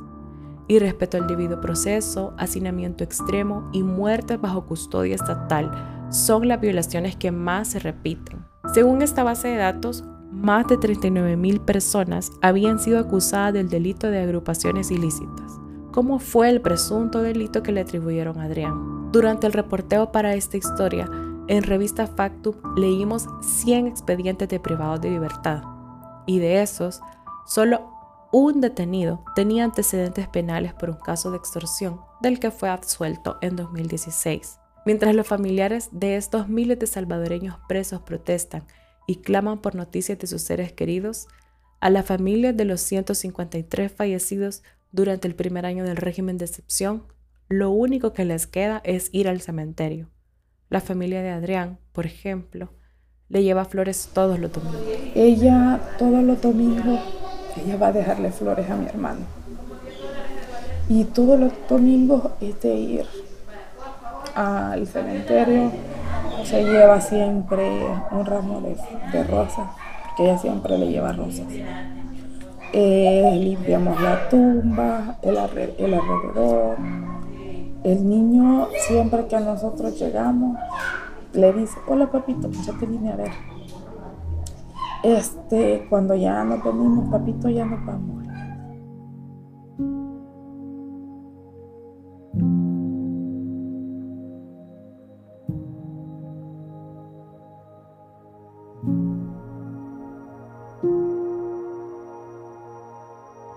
Y 0.68 0.80
respecto 0.80 1.18
al 1.18 1.28
debido 1.28 1.62
proceso, 1.62 2.34
hacinamiento 2.38 3.04
extremo 3.04 3.70
y 3.72 3.84
muertes 3.84 4.42
bajo 4.42 4.66
custodia 4.66 5.16
estatal 5.16 6.08
son 6.10 6.48
las 6.48 6.60
violaciones 6.60 7.16
que 7.16 7.32
más 7.32 7.70
se 7.70 7.80
repiten. 7.80 8.46
Según 8.74 9.02
esta 9.02 9.24
base 9.24 9.50
de 9.50 9.58
datos, 9.58 10.04
más 10.32 10.68
de 10.68 10.78
39.000 10.78 11.60
personas 11.62 12.32
habían 12.42 12.80
sido 12.80 13.00
acusadas 13.00 13.54
del 13.54 13.70
delito 13.70 14.10
de 14.10 14.20
agrupaciones 14.20 14.92
ilícitas. 14.92 15.60
¿Cómo 15.92 16.20
fue 16.20 16.50
el 16.50 16.62
presunto 16.62 17.22
delito 17.22 17.64
que 17.64 17.72
le 17.72 17.82
atribuyeron 17.82 18.40
a 18.40 18.44
Adrián? 18.44 19.12
Durante 19.12 19.48
el 19.48 19.54
reporteo 19.54 20.12
para 20.12 20.34
esta 20.34 20.58
historia, 20.58 21.10
en 21.48 21.64
revista 21.64 22.08
Factum 22.08 22.56
leímos 22.76 23.28
100 23.42 23.88
expedientes 23.88 24.50
de 24.50 24.60
privados 24.60 25.02
de 25.02 25.12
libertad 25.12 25.64
y 26.26 26.40
de 26.40 26.62
esos, 26.62 27.02
solo 27.46 27.92
un 28.32 28.62
detenido 28.62 29.24
tenía 29.36 29.64
antecedentes 29.64 30.28
penales 30.28 30.74
por 30.74 30.90
un 30.90 30.98
caso 30.98 31.32
de 31.32 31.38
extorsión 31.38 32.02
del 32.22 32.40
que 32.40 32.52
fue 32.52 32.70
absuelto 32.70 33.38
en 33.42 33.56
2016. 33.56 34.60
Mientras 34.86 35.16
los 35.16 35.28
familiares 35.28 35.90
de 35.92 36.16
estos 36.16 36.50
miles 36.50 36.80
de 36.80 36.88
salvadoreños 36.88 37.58
presos 37.68 38.02
protestan 38.02 38.66
y 39.08 39.18
claman 39.18 39.62
por 39.62 39.76
noticias 39.76 40.20
de 40.20 40.28
sus 40.28 40.42
seres 40.42 40.74
queridos, 40.74 41.28
a 41.80 41.90
la 41.90 42.04
familia 42.04 42.54
de 42.54 42.66
los 42.66 42.82
153 42.82 43.92
fallecidos 43.92 44.64
durante 44.92 45.28
el 45.28 45.36
primer 45.36 45.66
año 45.66 45.84
del 45.84 45.98
régimen 45.98 46.38
de 46.38 46.46
excepción, 46.46 47.04
lo 47.48 47.70
único 47.70 48.14
que 48.14 48.26
les 48.26 48.48
queda 48.48 48.82
es 48.84 49.10
ir 49.12 49.28
al 49.28 49.42
cementerio. 49.42 50.10
La 50.70 50.82
familia 50.82 51.22
de 51.22 51.30
Adrián, 51.30 51.78
por 51.94 52.06
ejemplo, 52.06 52.70
le 53.30 53.44
lleva 53.44 53.66
flores 53.66 54.10
todos 54.14 54.40
los 54.40 54.52
domingos. 54.52 54.82
Ella 55.14 55.80
todos 56.00 56.24
los 56.24 56.42
domingos, 56.42 57.00
ella 57.64 57.78
va 57.78 57.88
a 57.88 57.92
dejarle 57.92 58.32
flores 58.32 58.70
a 58.70 58.76
mi 58.76 58.88
hermano. 58.88 59.22
Y 60.90 61.04
todos 61.06 61.40
los 61.40 61.52
domingos 61.70 62.32
es 62.42 62.60
de 62.62 62.76
ir 62.76 63.06
al 64.36 64.86
cementerio, 64.88 65.72
se 66.44 66.64
lleva 66.64 67.00
siempre 67.00 67.86
un 68.12 68.26
ramo 68.26 68.62
de, 68.62 69.24
rosas, 69.24 69.68
porque 70.04 70.24
ella 70.24 70.38
siempre 70.38 70.78
le 70.78 70.88
lleva 70.88 71.12
rosas. 71.12 71.48
Eh, 72.74 73.40
limpiamos 73.40 74.02
la 74.02 74.28
tumba, 74.30 75.18
el, 75.22 75.38
el 75.78 75.94
alrededor. 75.94 76.78
El 77.86 78.10
niño, 78.10 78.68
siempre 78.88 79.28
que 79.28 79.40
nosotros 79.40 80.00
llegamos, 80.00 80.58
le 81.34 81.54
dice, 81.54 81.78
hola 81.88 82.12
papito, 82.12 82.50
ya 82.50 82.74
te 82.74 82.88
vine 82.88 83.12
a 83.12 83.16
ver. 83.16 83.32
Este, 85.04 85.86
cuando 85.88 86.16
ya 86.16 86.44
nos 86.44 86.64
venimos, 86.64 87.12
papito, 87.12 87.48
ya 87.48 87.64
nos 87.64 87.86
vamos. 87.86 88.26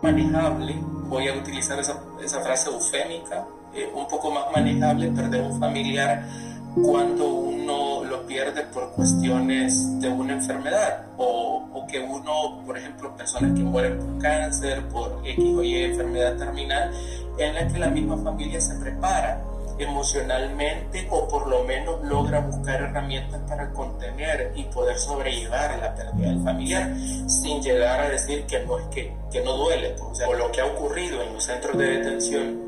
manejable, 0.03 0.77
voy 1.09 1.29
a 1.29 1.35
utilizar 1.35 1.79
esa, 1.79 2.03
esa 2.23 2.41
frase 2.41 2.71
eufémica, 2.71 3.47
eh, 3.75 3.91
un 3.95 4.07
poco 4.09 4.31
más 4.31 4.45
manejable 4.55 5.11
perder 5.11 5.43
un 5.43 5.59
familiar 5.59 6.25
cuando 6.83 7.27
uno 7.27 8.05
lo 8.05 8.27
pierde 8.27 8.63
por 8.65 8.93
cuestiones 8.93 10.01
de 10.01 10.09
una 10.09 10.35
enfermedad 10.35 11.07
o, 11.17 11.69
o, 11.73 11.87
que 11.87 11.99
uno, 11.99 12.63
por 12.65 12.79
ejemplo, 12.79 13.17
personas 13.17 13.57
que 13.57 13.65
mueren 13.65 13.99
por 13.99 14.19
cáncer, 14.19 14.87
por 14.89 15.21
X 15.25 15.45
o 15.57 15.63
Y 15.63 15.85
enfermedad 15.85 16.37
terminal, 16.37 16.93
en 17.39 17.55
la 17.55 17.67
que 17.67 17.79
la 17.79 17.89
misma 17.89 18.17
familia 18.19 18.61
se 18.61 18.75
prepara 18.77 19.43
emocionalmente 19.79 21.07
o 21.11 21.29
por 21.29 21.49
lo 21.49 21.65
menos 21.65 22.03
logra 22.05 22.41
buscar 22.41 22.83
herramientas 22.83 23.41
para 23.49 23.73
contener 23.73 24.53
y 24.57 24.65
poder 24.65 24.99
sobrellevar 24.99 25.79
la 25.79 25.95
pérdida 25.95 26.29
del 26.29 26.43
familiar 26.43 26.97
sin 27.29 27.63
llegar 27.63 28.01
a 28.01 28.09
decir 28.09 28.45
que 28.47 28.65
no 28.65 28.79
es 28.79 28.87
que, 28.87 29.15
que 29.31 29.41
no 29.43 29.57
duele. 29.57 29.95
O 30.01 30.15
sea, 30.15 30.29
lo 30.31 30.51
que 30.51 30.61
ha 30.61 30.67
ocurrido 30.67 31.23
en 31.23 31.33
los 31.33 31.45
centros 31.45 31.79
de 31.79 31.87
detención 31.87 32.68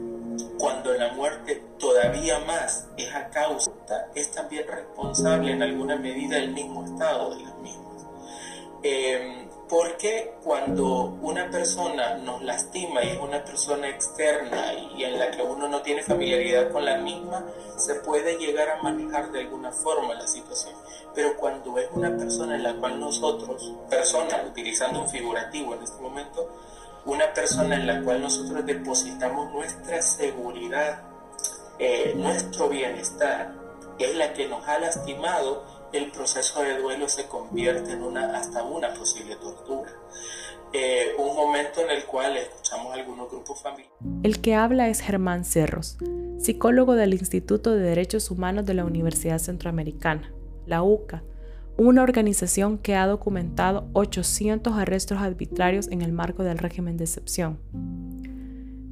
cuando 0.61 0.93
la 0.93 1.09
muerte 1.15 1.63
todavía 1.79 2.39
más 2.41 2.87
es 2.99 3.13
a 3.15 3.31
causa, 3.31 3.71
es 4.15 4.31
también 4.31 4.69
responsable 4.69 5.53
en 5.53 5.63
alguna 5.63 5.97
medida 5.97 6.37
el 6.37 6.53
mismo 6.53 6.85
estado 6.85 7.35
de 7.35 7.43
las 7.43 7.57
mismas. 7.57 8.07
Eh, 8.83 9.49
porque 9.71 10.35
cuando 10.43 11.17
una 11.23 11.49
persona 11.49 12.17
nos 12.17 12.43
lastima 12.43 13.03
y 13.05 13.11
es 13.11 13.21
una 13.21 13.43
persona 13.43 13.89
externa 13.89 14.75
y 14.75 15.05
en 15.05 15.19
la 15.19 15.31
que 15.31 15.43
uno 15.43 15.69
no 15.69 15.81
tiene 15.81 16.03
familiaridad 16.03 16.71
con 16.73 16.85
la 16.85 16.99
misma, 16.99 17.47
se 17.77 17.95
puede 17.95 18.37
llegar 18.37 18.69
a 18.69 18.83
manejar 18.83 19.31
de 19.31 19.41
alguna 19.41 19.71
forma 19.71 20.15
la 20.15 20.27
situación. 20.27 20.75
Pero 21.15 21.37
cuando 21.37 21.79
es 21.79 21.89
una 21.93 22.15
persona 22.17 22.57
en 22.57 22.65
la 22.65 22.75
cual 22.75 23.01
nosotros, 23.01 23.73
persona, 23.89 24.45
utilizando 24.47 25.03
un 25.03 25.09
figurativo 25.09 25.75
en 25.75 25.85
este 25.85 26.03
momento, 26.03 26.51
una 27.05 27.33
persona 27.33 27.77
en 27.77 27.87
la 27.87 28.03
cual 28.03 28.21
nosotros 28.21 28.65
depositamos 28.65 29.53
nuestra 29.53 30.03
seguridad, 30.03 31.03
eh, 31.79 32.15
nuestro 32.17 32.69
bienestar, 32.69 33.55
es 33.99 34.17
la 34.17 34.33
que 34.33 34.49
nos 34.49 34.67
ha 34.67 34.79
lastimado, 34.79 35.65
el 35.93 36.11
proceso 36.13 36.63
de 36.63 36.79
duelo 36.79 37.09
se 37.09 37.27
convierte 37.27 37.93
en 37.93 38.03
una 38.03 38.37
hasta 38.37 38.63
una 38.63 38.95
posible 38.95 39.37
tortura. 39.37 39.91
Eh, 40.73 41.15
un 41.19 41.35
momento 41.35 41.81
en 41.81 41.91
el 41.91 42.05
cual 42.05 42.37
escuchamos 42.37 42.95
algunos 42.95 43.29
grupos 43.29 43.61
familiares. 43.61 43.93
El 44.23 44.41
que 44.41 44.55
habla 44.55 44.89
es 44.89 45.01
Germán 45.01 45.45
Cerros, 45.45 45.99
psicólogo 46.39 46.95
del 46.95 47.13
Instituto 47.13 47.75
de 47.75 47.83
Derechos 47.83 48.31
Humanos 48.31 48.67
de 48.67 48.75
la 48.75 48.85
Universidad 48.85 49.39
Centroamericana, 49.39 50.33
la 50.67 50.83
UCA, 50.85 51.25
una 51.77 52.03
organización 52.03 52.79
que 52.79 52.95
ha 52.95 53.07
documentado 53.07 53.89
800 53.93 54.75
arrestos 54.75 55.19
arbitrarios 55.19 55.89
en 55.89 56.03
el 56.03 56.13
marco 56.13 56.43
del 56.43 56.59
régimen 56.59 56.97
de 56.97 57.05
excepción. 57.05 57.59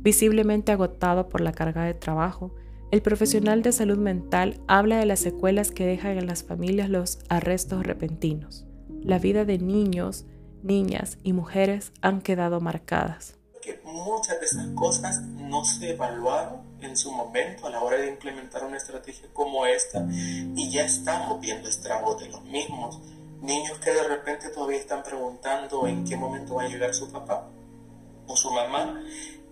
Visiblemente 0.02 0.72
agotado 0.72 1.28
por 1.28 1.40
la 1.40 1.52
carga 1.52 1.84
de 1.84 1.94
trabajo, 1.94 2.54
el 2.90 3.02
profesional 3.02 3.62
de 3.62 3.72
salud 3.72 3.98
mental 3.98 4.60
habla 4.66 4.98
de 4.98 5.06
las 5.06 5.20
secuelas 5.20 5.70
que 5.70 5.84
dejan 5.86 6.16
en 6.16 6.26
las 6.26 6.42
familias 6.42 6.88
los 6.88 7.18
arrestos 7.28 7.84
repentinos. 7.84 8.66
La 9.02 9.18
vida 9.18 9.44
de 9.44 9.58
niños, 9.58 10.24
niñas 10.62 11.18
y 11.22 11.34
mujeres 11.34 11.92
han 12.00 12.22
quedado 12.22 12.60
marcadas. 12.60 13.36
Muchas 13.84 14.40
de 14.40 14.46
esas 14.46 14.68
cosas 14.68 15.20
no 15.22 15.64
se 15.64 15.90
evaluaron 15.90 16.67
en 16.80 16.96
su 16.96 17.12
momento 17.12 17.66
a 17.66 17.70
la 17.70 17.82
hora 17.82 17.98
de 17.98 18.08
implementar 18.08 18.64
una 18.64 18.76
estrategia 18.76 19.28
como 19.32 19.66
esta 19.66 20.06
y 20.10 20.70
ya 20.70 20.84
estamos 20.84 21.40
viendo 21.40 21.68
estragos 21.68 22.20
de 22.20 22.28
los 22.28 22.42
mismos. 22.44 23.00
Niños 23.40 23.78
que 23.78 23.92
de 23.92 24.02
repente 24.02 24.48
todavía 24.48 24.78
están 24.78 25.02
preguntando 25.02 25.86
en 25.86 26.04
qué 26.04 26.16
momento 26.16 26.56
va 26.56 26.64
a 26.64 26.68
llegar 26.68 26.94
su 26.94 27.10
papá 27.10 27.48
o 28.26 28.36
su 28.36 28.50
mamá 28.50 29.00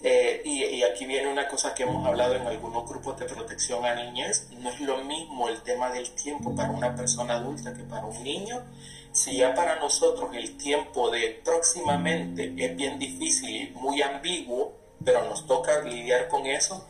eh, 0.03 0.43
y, 0.45 0.83
aquí 0.83 1.07
viene 1.07 1.29
una 1.29 1.49
cosa 1.49 1.75
que 1.75 1.83
hemos 1.83 2.07
hablado 2.07 2.35
en 2.37 2.47
algunos 2.47 2.89
grupos 2.89 3.19
de 3.19 3.27
protección 3.27 3.85
a 3.85 3.95
niñez, 3.95 4.49
no 4.59 4.69
es 4.69 4.81
lo 4.81 4.99
mismo 4.99 5.49
el 5.49 5.63
tema 5.63 5.91
del 5.91 6.11
tiempo 6.11 6.55
para 6.55 6.71
una 6.71 6.95
persona 6.95 7.35
adulta 7.35 7.75
que 7.75 7.83
para 7.83 8.07
un 8.07 8.23
niño. 8.23 8.63
Si 9.11 9.39
ya 9.39 9.55
para 9.55 9.81
nosotros 9.81 10.31
el 10.35 10.57
tiempo 10.59 11.11
de 11.11 11.41
próximamente 11.43 12.53
es 12.57 12.77
bien 12.77 12.99
difícil 12.99 13.51
y 13.51 13.71
muy 13.71 14.03
ambiguo, 14.03 14.75
pero 15.05 15.25
nos 15.25 15.47
toca 15.47 15.83
lidiar 15.83 16.29
con 16.29 16.47
eso, 16.47 16.87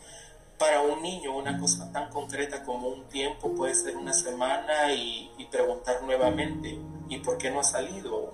para 0.58 0.80
un 0.80 1.02
niño 1.02 1.36
una 1.36 1.58
cosa 1.58 1.90
tan 1.92 2.08
concreta 2.10 2.62
como 2.62 2.88
un 2.88 3.04
tiempo 3.08 3.54
puede 3.54 3.74
ser 3.74 3.96
una 3.96 4.12
semana 4.12 4.92
y, 4.92 5.30
y 5.38 5.44
preguntar 5.46 6.02
nuevamente, 6.02 6.78
¿y 7.08 7.18
por 7.18 7.36
qué 7.38 7.50
no 7.50 7.60
ha 7.60 7.64
salido? 7.64 8.30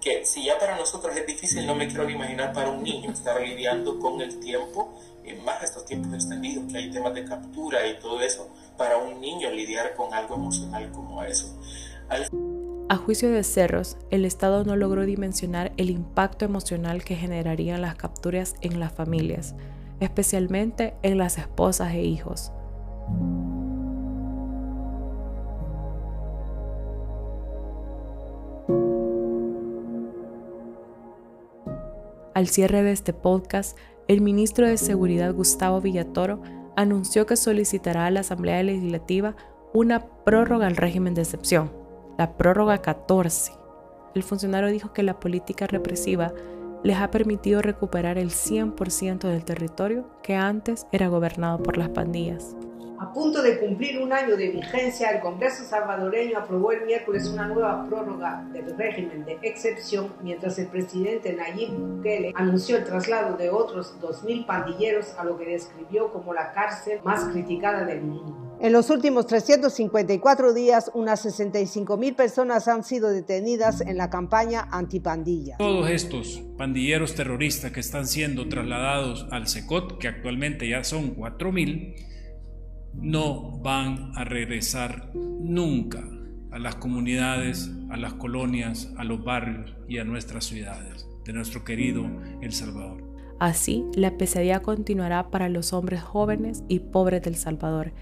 que 0.00 0.24
si 0.24 0.44
ya 0.44 0.58
para 0.58 0.76
nosotros 0.76 1.16
es 1.16 1.26
difícil, 1.26 1.66
no 1.66 1.74
me 1.74 1.86
quiero 1.86 2.08
imaginar 2.08 2.52
para 2.52 2.70
un 2.70 2.82
niño 2.82 3.12
estar 3.12 3.40
lidiando 3.40 3.98
con 3.98 4.20
el 4.20 4.40
tiempo, 4.40 4.92
en 5.24 5.44
más 5.44 5.62
estos 5.62 5.84
tiempos 5.84 6.12
extendidos, 6.14 6.70
que 6.70 6.78
hay 6.78 6.90
temas 6.90 7.14
de 7.14 7.24
captura 7.24 7.86
y 7.86 7.98
todo 8.00 8.20
eso, 8.20 8.48
para 8.76 8.96
un 8.96 9.20
niño 9.20 9.50
lidiar 9.50 9.94
con 9.94 10.12
algo 10.12 10.34
emocional 10.34 10.90
como 10.90 11.22
eso. 11.22 11.56
A 12.88 12.96
juicio 12.96 13.30
de 13.30 13.44
Cerros, 13.44 13.96
el 14.10 14.24
Estado 14.24 14.64
no 14.64 14.74
logró 14.76 15.06
dimensionar 15.06 15.72
el 15.76 15.88
impacto 15.88 16.44
emocional 16.44 17.04
que 17.04 17.14
generarían 17.14 17.80
las 17.80 17.94
capturas 17.94 18.56
en 18.60 18.80
las 18.80 18.92
familias, 18.92 19.54
especialmente 20.02 20.94
en 21.02 21.16
las 21.16 21.38
esposas 21.38 21.94
e 21.94 22.02
hijos. 22.02 22.52
Al 32.34 32.48
cierre 32.48 32.82
de 32.82 32.90
este 32.90 33.12
podcast, 33.12 33.78
el 34.08 34.20
ministro 34.20 34.66
de 34.66 34.76
Seguridad 34.76 35.32
Gustavo 35.32 35.80
Villatoro 35.80 36.42
anunció 36.74 37.24
que 37.26 37.36
solicitará 37.36 38.06
a 38.06 38.10
la 38.10 38.20
Asamblea 38.20 38.62
Legislativa 38.62 39.36
una 39.72 40.06
prórroga 40.24 40.66
al 40.66 40.76
régimen 40.76 41.14
de 41.14 41.22
excepción, 41.22 41.70
la 42.18 42.36
prórroga 42.36 42.78
14. 42.78 43.52
El 44.14 44.22
funcionario 44.24 44.70
dijo 44.70 44.92
que 44.92 45.04
la 45.04 45.20
política 45.20 45.66
represiva 45.66 46.32
les 46.82 46.96
ha 46.98 47.10
permitido 47.10 47.62
recuperar 47.62 48.18
el 48.18 48.30
100% 48.30 49.20
del 49.20 49.44
territorio 49.44 50.06
que 50.22 50.34
antes 50.34 50.86
era 50.92 51.08
gobernado 51.08 51.62
por 51.62 51.76
las 51.76 51.90
pandillas. 51.90 52.56
A 53.02 53.12
punto 53.12 53.42
de 53.42 53.58
cumplir 53.58 54.00
un 54.00 54.12
año 54.12 54.36
de 54.36 54.50
vigencia, 54.50 55.10
el 55.10 55.20
Congreso 55.20 55.64
salvadoreño 55.64 56.38
aprobó 56.38 56.70
el 56.70 56.86
miércoles 56.86 57.28
una 57.28 57.48
nueva 57.48 57.84
prórroga 57.88 58.46
del 58.52 58.78
régimen 58.78 59.24
de 59.24 59.38
excepción, 59.42 60.12
mientras 60.22 60.56
el 60.60 60.68
presidente 60.68 61.32
Nayib 61.32 61.72
Bukele 61.72 62.32
anunció 62.36 62.76
el 62.76 62.84
traslado 62.84 63.36
de 63.36 63.50
otros 63.50 63.98
2.000 64.00 64.46
pandilleros 64.46 65.18
a 65.18 65.24
lo 65.24 65.36
que 65.36 65.46
describió 65.46 66.12
como 66.12 66.32
la 66.32 66.52
cárcel 66.52 67.00
más 67.02 67.24
criticada 67.24 67.84
del 67.84 68.02
mundo. 68.02 68.51
En 68.62 68.72
los 68.72 68.90
últimos 68.90 69.26
354 69.26 70.54
días, 70.54 70.92
unas 70.94 71.20
65 71.22 71.96
mil 71.96 72.14
personas 72.14 72.68
han 72.68 72.84
sido 72.84 73.08
detenidas 73.08 73.80
en 73.80 73.96
la 73.96 74.08
campaña 74.08 74.68
antipandilla. 74.70 75.56
Todos 75.56 75.90
estos 75.90 76.44
pandilleros 76.56 77.16
terroristas 77.16 77.72
que 77.72 77.80
están 77.80 78.06
siendo 78.06 78.48
trasladados 78.48 79.26
al 79.32 79.48
SECOT, 79.48 79.98
que 79.98 80.06
actualmente 80.06 80.68
ya 80.68 80.84
son 80.84 81.16
4 81.16 81.50
mil, 81.50 81.96
no 82.94 83.58
van 83.58 84.12
a 84.14 84.22
regresar 84.22 85.10
nunca 85.12 86.04
a 86.52 86.60
las 86.60 86.76
comunidades, 86.76 87.68
a 87.90 87.96
las 87.96 88.14
colonias, 88.14 88.92
a 88.96 89.02
los 89.02 89.24
barrios 89.24 89.74
y 89.88 89.98
a 89.98 90.04
nuestras 90.04 90.44
ciudades 90.44 91.08
de 91.24 91.32
nuestro 91.32 91.64
querido 91.64 92.04
El 92.40 92.52
Salvador. 92.52 93.02
Así, 93.40 93.84
la 93.96 94.16
pesadilla 94.16 94.60
continuará 94.60 95.32
para 95.32 95.48
los 95.48 95.72
hombres 95.72 96.00
jóvenes 96.00 96.62
y 96.68 96.78
pobres 96.78 97.22
del 97.22 97.34
Salvador 97.34 97.92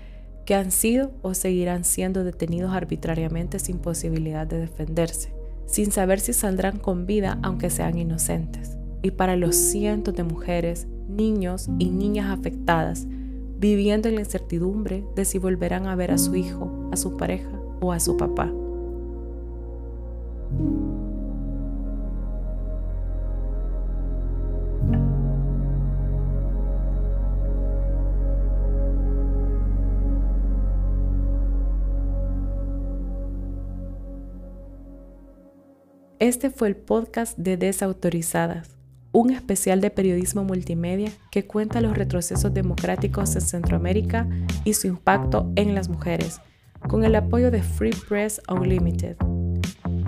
que 0.51 0.57
han 0.57 0.73
sido 0.73 1.13
o 1.23 1.33
seguirán 1.33 1.85
siendo 1.85 2.25
detenidos 2.25 2.73
arbitrariamente 2.73 3.61
sin 3.61 3.79
posibilidad 3.79 4.49
de 4.49 4.59
defenderse, 4.59 5.33
sin 5.65 5.93
saber 5.93 6.19
si 6.19 6.33
saldrán 6.33 6.79
con 6.79 7.07
vida 7.07 7.39
aunque 7.45 7.71
sean 7.71 7.97
inocentes. 7.97 8.77
Y 9.01 9.13
para 9.13 9.37
los 9.37 9.55
cientos 9.55 10.17
de 10.17 10.25
mujeres, 10.25 10.89
niños 11.09 11.69
y 11.79 11.91
niñas 11.91 12.37
afectadas, 12.37 13.07
viviendo 13.61 14.09
en 14.09 14.17
la 14.17 14.23
incertidumbre 14.23 15.05
de 15.15 15.25
si 15.25 15.39
volverán 15.39 15.87
a 15.87 15.95
ver 15.95 16.11
a 16.11 16.19
su 16.19 16.35
hijo, 16.35 16.89
a 16.91 16.97
su 16.97 17.17
pareja 17.17 17.53
o 17.81 17.93
a 17.93 18.01
su 18.01 18.17
papá. 18.17 18.53
Este 36.21 36.51
fue 36.51 36.69
el 36.69 36.77
podcast 36.77 37.39
de 37.39 37.57
Desautorizadas, 37.57 38.77
un 39.11 39.31
especial 39.31 39.81
de 39.81 39.89
periodismo 39.89 40.45
multimedia 40.45 41.11
que 41.31 41.47
cuenta 41.47 41.81
los 41.81 41.97
retrocesos 41.97 42.53
democráticos 42.53 43.35
en 43.37 43.41
Centroamérica 43.41 44.29
y 44.65 44.75
su 44.75 44.87
impacto 44.87 45.51
en 45.57 45.75
las 45.75 45.89
mujeres, 45.89 46.43
con 46.87 47.05
el 47.05 47.15
apoyo 47.15 47.51
de 47.51 47.63
Free 47.63 47.97
Press 48.07 48.43
Unlimited. 48.51 49.17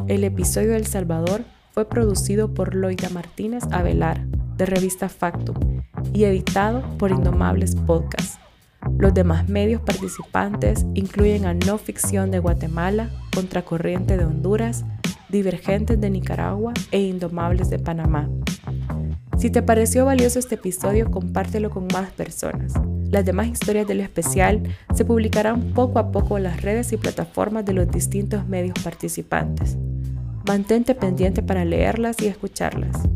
El 0.07 0.25
episodio 0.25 0.73
del 0.73 0.87
Salvador 0.87 1.45
fue 1.71 1.89
producido 1.89 2.53
por 2.53 2.75
Loida 2.75 3.09
Martínez 3.09 3.65
Avelar, 3.71 4.27
de 4.59 4.67
revista 4.67 5.09
Factum, 5.09 5.83
y 6.13 6.25
editado 6.25 6.83
por 6.99 7.11
Indomables 7.11 7.75
Podcast. 7.75 8.39
Los 8.99 9.15
demás 9.15 9.49
medios 9.49 9.81
participantes 9.81 10.85
incluyen 10.93 11.47
a 11.47 11.55
No 11.55 11.79
Ficción 11.79 12.31
de 12.31 12.39
Guatemala, 12.39 13.09
Contracorriente 13.35 14.19
de 14.19 14.27
Honduras, 14.27 14.85
Divergentes 15.33 15.99
de 15.99 16.11
Nicaragua 16.11 16.75
e 16.91 17.01
Indomables 17.01 17.71
de 17.71 17.79
Panamá. 17.79 18.29
Si 19.39 19.49
te 19.49 19.63
pareció 19.63 20.05
valioso 20.05 20.39
este 20.39 20.57
episodio, 20.57 21.11
compártelo 21.11 21.71
con 21.71 21.89
más 21.91 22.11
personas. 22.11 22.75
Las 23.11 23.25
demás 23.25 23.49
historias 23.49 23.89
del 23.89 24.01
especial 24.01 24.63
se 24.95 25.07
publicarán 25.07 25.73
poco 25.73 25.99
a 25.99 26.13
poco 26.13 26.37
en 26.37 26.43
las 26.43 26.61
redes 26.61 26.93
y 26.93 26.99
plataformas 26.99 27.65
de 27.65 27.73
los 27.73 27.91
distintos 27.91 28.47
medios 28.47 28.79
participantes. 28.85 29.79
Mantente 30.47 30.95
pendiente 30.95 31.43
para 31.43 31.65
leerlas 31.65 32.21
y 32.21 32.27
escucharlas. 32.27 33.09